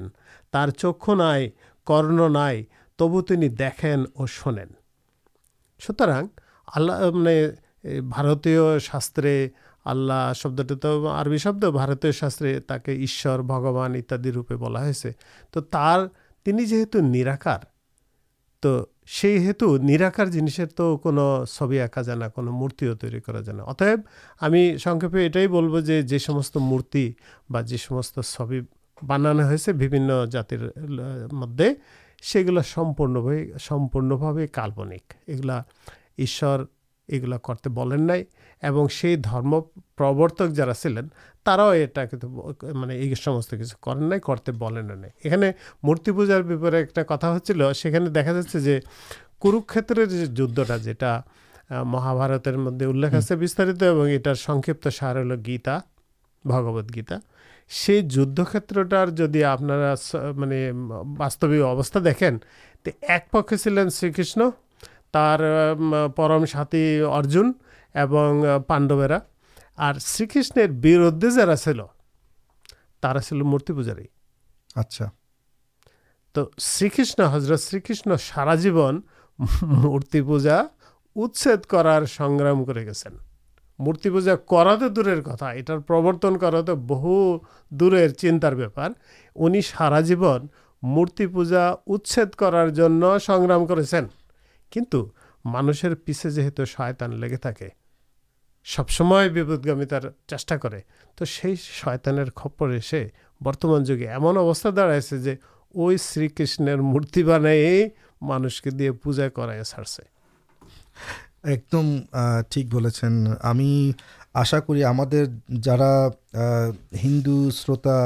تر 0.51 0.69
چکے 0.69 1.49
کرن 1.87 2.37
تبو 2.99 3.21
تین 3.21 3.59
دیکھیں 3.59 3.95
اور 3.95 4.27
شنین 4.27 4.67
سوتر 5.79 6.09
اللہ 6.67 8.79
شاسترے 8.79 9.49
آللہ 9.85 10.31
شبد 10.35 10.71
تو 10.81 11.13
شبد 11.37 11.63
بارتیہ 11.63 12.11
شاسترے 12.11 12.59
تک 12.59 12.89
یش 12.89 13.27
بگوان 13.27 13.95
اتروپے 13.95 14.55
بلا 14.55 14.91
تو 18.63 18.85
سیتو 19.07 19.77
نیراک 19.77 20.19
جنسے 20.33 20.65
تو 20.65 20.95
آکا 21.83 22.01
جا 22.01 22.27
کو 22.27 22.41
مورتی 22.41 22.93
ترا 22.93 23.41
جا 23.41 23.53
اتب 23.67 23.99
ہمیں 24.41 24.77
سٹائی 24.77 25.47
بولو 25.47 25.79
جوست 25.79 26.57
مورتی 26.57 27.11
چوی 27.51 28.59
بانسے 29.07 29.73
بھی 29.73 29.87
مدد 31.31 31.61
سے 32.23 32.43
گلاپ 32.43 32.79
کالپنک 34.53 35.13
یہ 37.07 37.21
گلا 37.21 37.37
کرتے 37.37 37.69
بولیں 37.69 37.97
نئی 37.97 38.23
اور 38.63 39.15
دم 39.15 39.59
پرورتک 39.95 40.49
جا 40.49 40.73
سکے 40.73 41.01
ترا 41.45 41.73
یہ 41.75 41.85
مطلب 42.65 42.91
یہ 42.91 44.19
کرتے 44.23 44.51
نئی 44.51 45.09
یہ 45.23 45.51
مورتی 45.83 46.11
پوجار 46.11 46.41
بہت 46.41 47.09
کتا 47.09 47.29
ہونے 47.29 48.09
دیکھا 48.09 48.33
جاتے 48.33 48.59
جو 48.59 48.79
کوروکر 49.39 50.05
جو 50.05 50.47
جدا 50.47 50.77
جہا 50.77 51.19
مدد 52.55 52.81
الے 52.81 53.07
آپ 53.87 54.07
یہ 54.07 54.33
سنکت 54.33 54.87
سار 54.93 55.21
ہل 55.21 55.31
گی 55.45 55.57
گیتا 56.95 57.17
جدھ 58.01 58.41
کھیت 58.51 58.73
آپ 59.43 59.61
میرے 60.35 60.71
باستو 61.17 61.47
اوستا 61.67 61.99
دیکھیں 62.05 62.29
تو 62.83 62.91
ایک 63.01 63.31
پکین 63.31 63.89
شریکشن 63.89 64.41
ترم 65.11 66.45
ساتھی 66.45 67.01
ارجن 67.11 67.51
اور 67.95 68.59
پا 68.67 68.77
اور 69.75 69.93
شریکش 69.99 70.51
بردے 70.55 71.29
جا 71.29 71.55
تی 73.59 73.73
پوجار 73.73 73.97
ہی 73.97 74.05
اچھا 74.75 75.09
تو 76.33 76.49
شریکشن 76.57 77.23
حضرت 77.23 77.59
سارا 78.19 78.55
جیو 78.55 78.91
مورتی 79.61 80.21
پوجاد 80.21 81.65
کرارگام 81.65 82.65
کرتے 82.65 83.09
دور 84.89 85.21
کتنا 85.21 85.49
اٹارتن 85.49 86.37
کر 86.37 86.61
بہ 86.61 87.37
دور 87.69 88.07
چنتار 88.07 88.53
بےپار 88.53 88.89
ان 89.35 89.61
سارا 89.61 89.99
جیو 89.99 90.37
مورتی 90.81 91.27
پوجا 91.27 91.69
اچھےد 91.87 92.29
کرار 92.29 92.67
سنگرام 93.19 93.65
کرانس 93.65 93.95
پیچھے 96.05 96.29
جائےتان 96.29 97.19
لگے 97.19 97.37
تھا 97.37 97.51
سب 98.65 98.89
سمجھ 98.89 99.27
گامتار 99.65 100.01
چا 100.27 100.55
تو 101.17 101.25
شانپڑے 101.25 102.79
برتمان 103.41 103.83
جگہ 103.83 104.09
ایمن 104.09 104.37
داڑائسے 104.77 105.35
وہ 105.75 105.91
شری 106.03 106.27
کش 106.27 106.59
مورتی 106.59 107.23
بنائی 107.23 107.87
مانش 108.21 108.61
کے 108.61 108.69
دے 108.69 108.91
پوجا 109.03 109.27
کر 109.29 109.63
سر 109.63 109.83
سے 109.83 110.03
ایک 111.49 111.63
دم 111.71 111.97
ٹھیک 112.49 112.71
بول 112.71 112.85
ہمیں 113.43 113.97
آشا 114.33 114.59
کرا 114.59 116.07
ہندو 117.03 117.49
شروتا 117.51 117.97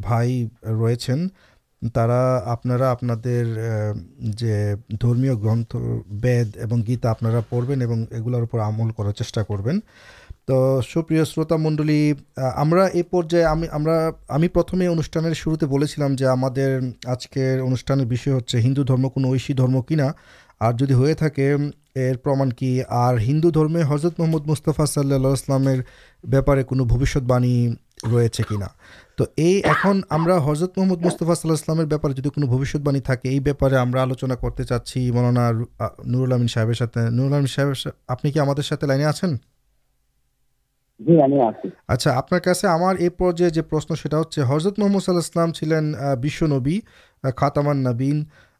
بھائی 0.00 0.46
ریسنٹ 0.64 1.32
آپ 1.82 2.66
جی 4.18 4.52
درمیم 5.02 5.38
گرتھ 5.38 5.76
وید 6.22 6.56
اور 6.56 6.78
گیتا 6.86 7.10
آپ 7.10 7.18
پڑھیں 7.20 7.86
اور 7.86 8.16
یہ 8.16 8.20
گلرپرم 8.20 8.90
کر 8.90 9.10
چا 9.10 9.42
کر 9.42 9.70
تو 10.44 10.80
سوپر 10.80 11.24
شروت 11.24 11.52
منڈل 11.52 12.12
ہمیں 12.36 12.96
یہ 12.96 13.02
پوریا 13.02 13.52
ان 14.72 15.34
شروع 15.34 15.56
جو 16.10 16.32
ہم 16.32 16.44
آج 17.06 17.28
کے 17.28 17.52
انوشان 17.52 17.98
بھی 17.98 18.30
ہندو 18.54 18.82
درم 18.82 19.08
کو 19.08 19.32
ایشی 19.32 19.52
درم 19.52 19.82
کی 19.82 19.94
نہا 19.94 20.12
اور 20.60 20.72
جدی 20.72 20.94
ہوما 20.94 22.44
کی 22.56 22.80
اور 22.80 23.18
ہندو 23.18 23.50
درمیے 23.50 23.82
حضرت 23.88 24.20
محمد 24.20 24.46
مستفا 24.46 24.86
صلی 24.86 25.14
اللہ 25.14 25.52
بےپارے 26.24 26.62
کونوں 26.62 26.86
منان 36.18 36.48
صاحب 36.48 36.70
نور 37.10 37.28
اللہ 37.28 37.74
صاحب 41.94 42.16
آپ 42.16 42.32
لائن 42.32 44.48
حضرت 44.48 44.78
محمد 44.78 45.00
صلی 45.00 45.14
اللہ 45.14 46.46
نبی 46.46 46.80
خاتا 47.36 47.60
من 47.60 48.24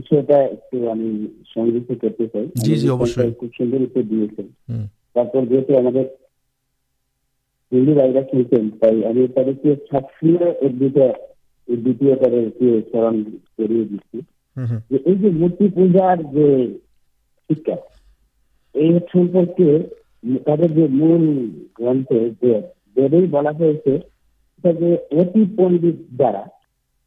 گلا 23.27 23.53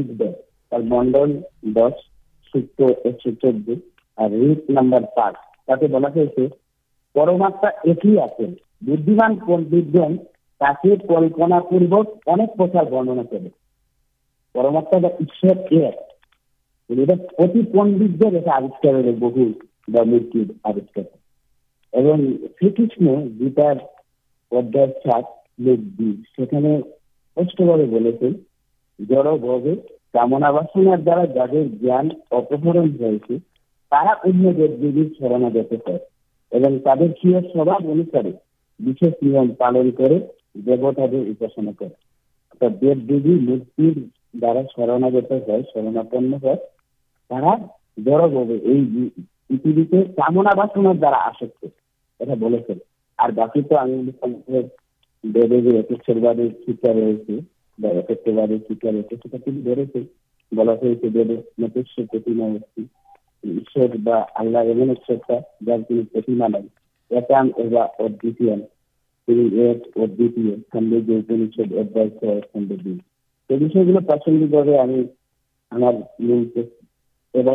بہ 19.88 20.02
می 20.04 20.18
کار 20.26 21.32
স্পষ্টভাবে 27.29 27.85
বলেছেন 27.85 28.31
জড়ভাবে 28.99 29.73
কামনা 30.13 30.49
বাসনার 30.51 30.99
দ্বারা 31.03 31.25
যাদের 31.27 31.65
জ্ঞান 31.79 32.07
অপহরণ 32.31 32.87
হয়েছে 32.99 33.33
তারা 33.91 34.11
অন্য 34.23 34.43
দেবদেবীর 34.53 35.09
শরণাগত 35.19 35.71
হয় 35.85 36.01
এবং 36.51 36.71
তাদের 36.83 37.09
প্রিয় 37.19 37.39
স্বভাব 37.53 37.81
অনুসারে 37.89 38.31
বিশেষ 38.79 39.13
নিয়ম 39.21 39.49
পালন 39.59 39.87
করে 39.91 40.17
দেবতাদের 40.65 41.23
উপাসনা 41.29 41.71
করে 41.71 41.95
অর্থাৎ 42.51 42.73
দেব 42.81 42.97
দেবী 43.07 43.33
মূর্তির 43.47 43.95
দ্বারা 44.39 44.61
শরণাগত 44.75 45.29
হয় 45.47 45.63
শরণাপন্ন 45.73 46.31
হয় 46.43 46.59
তারা 47.31 47.51
জড়ভাবে 47.97 48.55
এই 48.65 48.81
পৃথিবীতে 49.47 49.97
কামনা 50.15 50.51
বাসনার 50.55 50.97
দ্বারা 50.97 51.19
আসক্ত 51.21 51.61
এটা 52.19 52.35
বলেছেন 52.35 52.77
আর 53.19 53.29
বাকি 53.31 53.59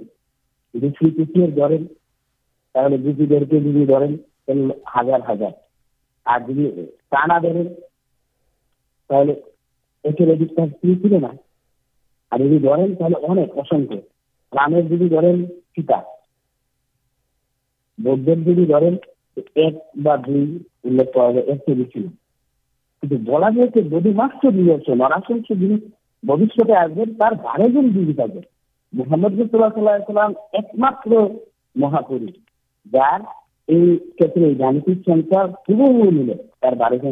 بدر 17.99 18.35
جگہ 18.37 18.65
دوریں 18.65 18.91
ایک 19.37 19.75
دوسرے 26.23 26.81
محمد 28.93 29.41
مہا 31.77 32.01
پورے 32.01 32.27
گانک 34.59 34.89
چنچار 35.05 35.47
پور 35.67 36.75
بارے 36.77 36.99
گا 36.99 37.11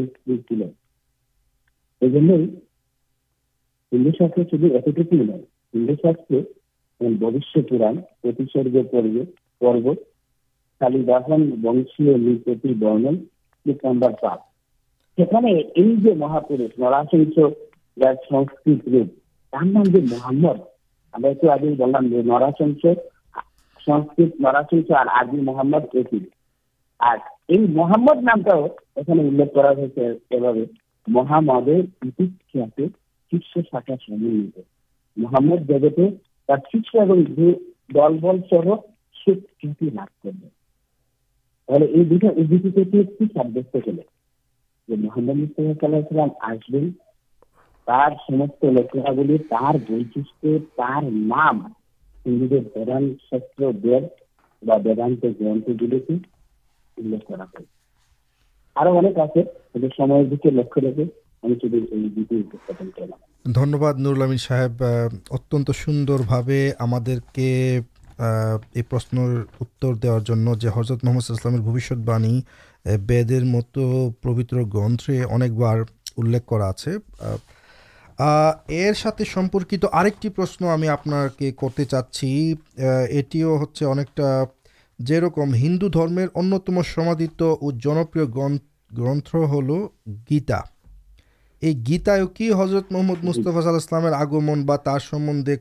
شرد 4.19 4.65
اتنی 4.65 5.21
ہندوستان 5.73 6.21
بوشیہ 7.21 7.63
پورا 7.63 7.91
سر 8.53 8.69
پروت 9.61 10.12
محمد 27.09 28.27
محمد 35.17 35.69
جگتے 35.69 36.09
دل 37.29 37.53
بول 38.19 38.41
سہتی 39.27 39.91
لوگ 39.91 40.62
لک 41.75 42.25
رکھ 57.31 57.61
ساہب 64.37 64.85
اتن 65.31 65.65
سب 65.73 66.51
یہ 68.75 68.83
پرشتر 68.89 69.95
دار 69.95 70.21
جو 70.21 70.35
حضرت 70.77 71.05
محمد 71.05 71.31
السلام 71.31 72.05
بای 72.05 72.41
بےدے 72.97 73.41
مت 73.41 73.79
پبتر 74.21 74.57
گرن 74.57 74.97
بار 75.55 75.79
الے 76.17 76.39
آر 78.19 78.93
سات 78.93 79.23
اور 79.37 79.63
آکٹی 79.93 80.29
پرشن 80.29 80.65
ہمیں 80.65 80.89
آپ 80.89 81.05
کے 81.39 81.53
کرتے 81.53 81.85
چاچی 81.85 82.55
یہ 82.77 83.45
ہوتے 83.45 83.85
اکٹھا 83.85 84.45
جم 84.99 85.25
ہومی 85.25 86.27
انتم 86.35 86.79
اور 86.79 87.73
جنپر 87.73 88.25
گرتھ 88.25 89.37
ہل 89.37 89.71
گی 90.31 90.41
گیتائے 91.89 92.23
کی 92.35 92.51
حضرت 92.53 92.93
محمد 92.93 93.25
مستفا 93.25 93.61
صلی 93.61 93.73
السلام 93.73 94.07
آگمنگ 94.07 94.71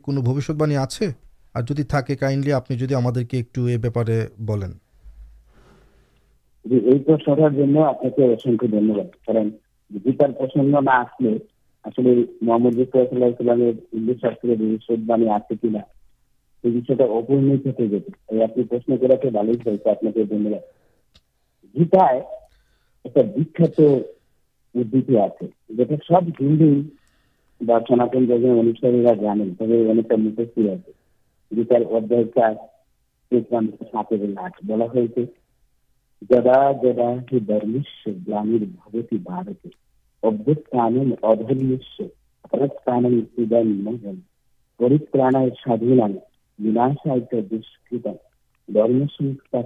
کونش 0.01 0.49
باعی 0.49 0.75
آ 0.75 0.85
سب 26.07 26.29
ہندو 26.41 26.81
سناتا 27.89 28.19
گرام 29.13 29.41
درم 48.69 49.05
سنستنا 49.07 49.61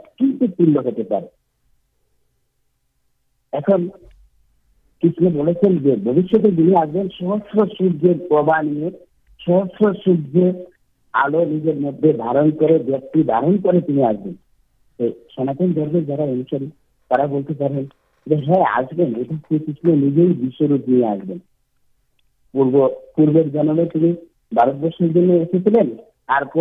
کر 12.50 12.70
سناتن 15.36 15.72
درمی 15.72 16.04
جاسل 16.04 16.64
ترتے 17.10 17.66
ہیں 17.66 17.84
کشمیر 18.28 20.22
پور 22.54 22.90
پور 23.16 23.42
جنمے 23.42 24.12
بارت 24.52 24.74
برش 24.74 25.02
سب 26.28 26.56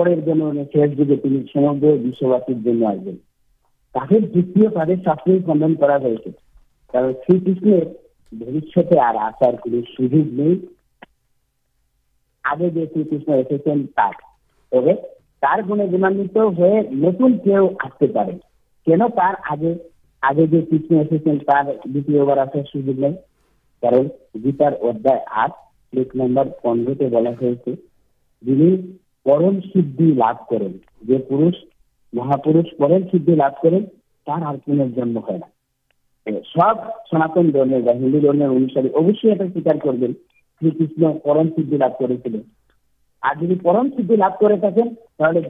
گیتارمبر 24.36 26.48
پندر 26.64 27.54
تھی 27.64 27.74
م 29.26 29.60
سی 29.62 29.82
لو 30.00 30.24
مہا 32.14 32.36
پڑ 32.36 32.54
سی 33.04 33.18
لینا 33.20 33.48
سب 36.46 36.78
سناتن 37.10 37.50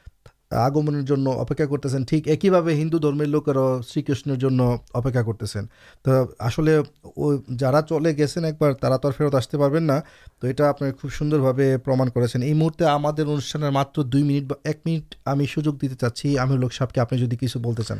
آگمپے 0.51 1.65
ٹھیک 2.07 2.27
ایک 2.27 2.45
ہی 2.45 2.49
ہندو 2.49 2.97
درمیر 2.97 3.27
لوکرا 3.27 3.79
شری 3.93 4.01
کشا 4.01 5.21
کرتے 5.21 5.59
ہیں 5.59 5.65
تو 6.05 6.11
جا 7.57 7.81
چلے 7.81 8.17
گی 8.17 8.23
آتے 8.83 9.17
ہیں 9.17 9.79
نہ 9.79 9.91
تو 10.41 10.47
یہ 10.47 10.53
خوب 11.01 11.11
سوند 11.11 11.33
کر 12.15 12.37
سوجو 15.45 15.71
دیتے 15.71 15.95
چاچی 15.95 16.39
ہمیں 16.39 16.57
لوک 16.57 16.73
سب 16.73 16.91
کے 16.91 17.01
آپ 17.01 17.09
کچھ 17.09 17.47
سوجو 17.47 17.71
دیش 17.71 17.91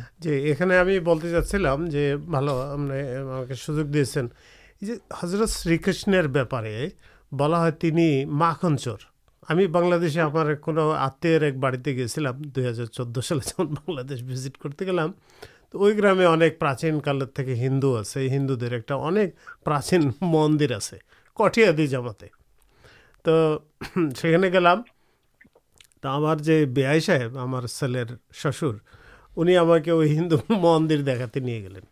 ہمیںنسے 9.49 10.19
ہمارے 10.21 10.55
کون 10.55 10.77
آت 10.79 11.25
ایک 11.25 11.55
بڑی 11.59 11.95
گیس 11.97 12.17
دو 12.55 12.61
ہزار 12.69 12.85
چودہ 12.85 13.21
سال 13.21 13.39
جب 13.47 14.21
بنسٹ 14.27 14.57
کرتے 14.61 14.85
گیلام 14.85 15.11
تو 15.69 15.79
وہ 15.79 15.89
گرام 15.97 16.19
پراچینکال 16.59 17.21
ہندو 17.59 17.95
آئے 17.97 18.27
ہندو 18.29 18.55
دیر 18.55 18.73
ایکچین 18.73 20.09
مندر 20.21 20.71
آپ 20.75 20.93
کٹھی 21.37 21.87
جماعتیں 21.87 22.27
تو 23.25 23.33
ہمارے 26.03 26.43
جو 26.43 26.53
بے 26.73 26.85
آئی 26.85 26.99
صاحب 26.99 27.43
ہمارے 27.43 27.67
شو 28.33 28.71
آپ 29.57 29.67
کوئی 29.85 30.17
ہندو 30.17 30.37
مندر 30.49 31.01
دیکھا 31.01 31.25
نہیں 31.35 31.61
گلین 31.63 31.85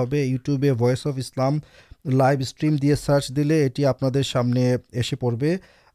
ویس 0.79 1.07
اف 1.07 1.13
اسلام 1.17 1.59
لائو 2.05 2.39
اسٹریم 2.39 2.75
دے 2.75 2.95
سارچ 2.95 3.29
دے 3.29 3.43
لیے 3.43 3.85
آپ 3.85 4.03
نے 4.03 4.09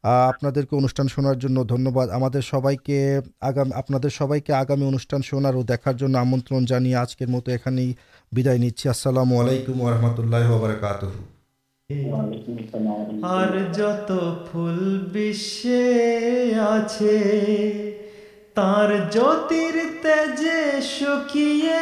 আপনাদের 0.03 0.63
অনুষ্ঠান 0.71 1.07
শোনার 1.07 1.37
জন্য 1.39 1.57
ধন্যবাদ 1.63 2.07
আমাদের 2.09 2.43
সবাইকে 2.53 2.97
আগামী 3.41 3.71
আপনাদের 3.71 4.11
সবাইকে 4.11 4.51
আগামী 4.53 4.83
অনুষ্ঠান 4.85 5.21
শোনার 5.21 5.55
ও 5.55 5.61
দেখার 5.63 5.95
জন্য 5.95 6.15
আমন্ত্রণ 6.17 6.61
জানিয়ে 6.65 6.97
আজকের 6.97 7.29
মতো 7.29 7.47
এখানেই 7.51 7.89
বিদায় 8.31 8.59
নিচ্ছি 8.63 8.85
আসসালামু 8.89 9.33
আলাইকুম 9.41 9.75
ওয়ারাহমাতুল্লাহি 9.79 10.49
ওয়াবারাকাতুহু 10.51 11.19
আর 13.35 13.53
যত 13.73 14.09
ফুল 14.47 14.79
বিশ্বে 15.13 15.83
আছে 16.71 17.17
তার 18.55 18.89
জ্যোতির 19.11 19.75
তেজে 20.03 20.61
শুকিয়ে 20.91 21.81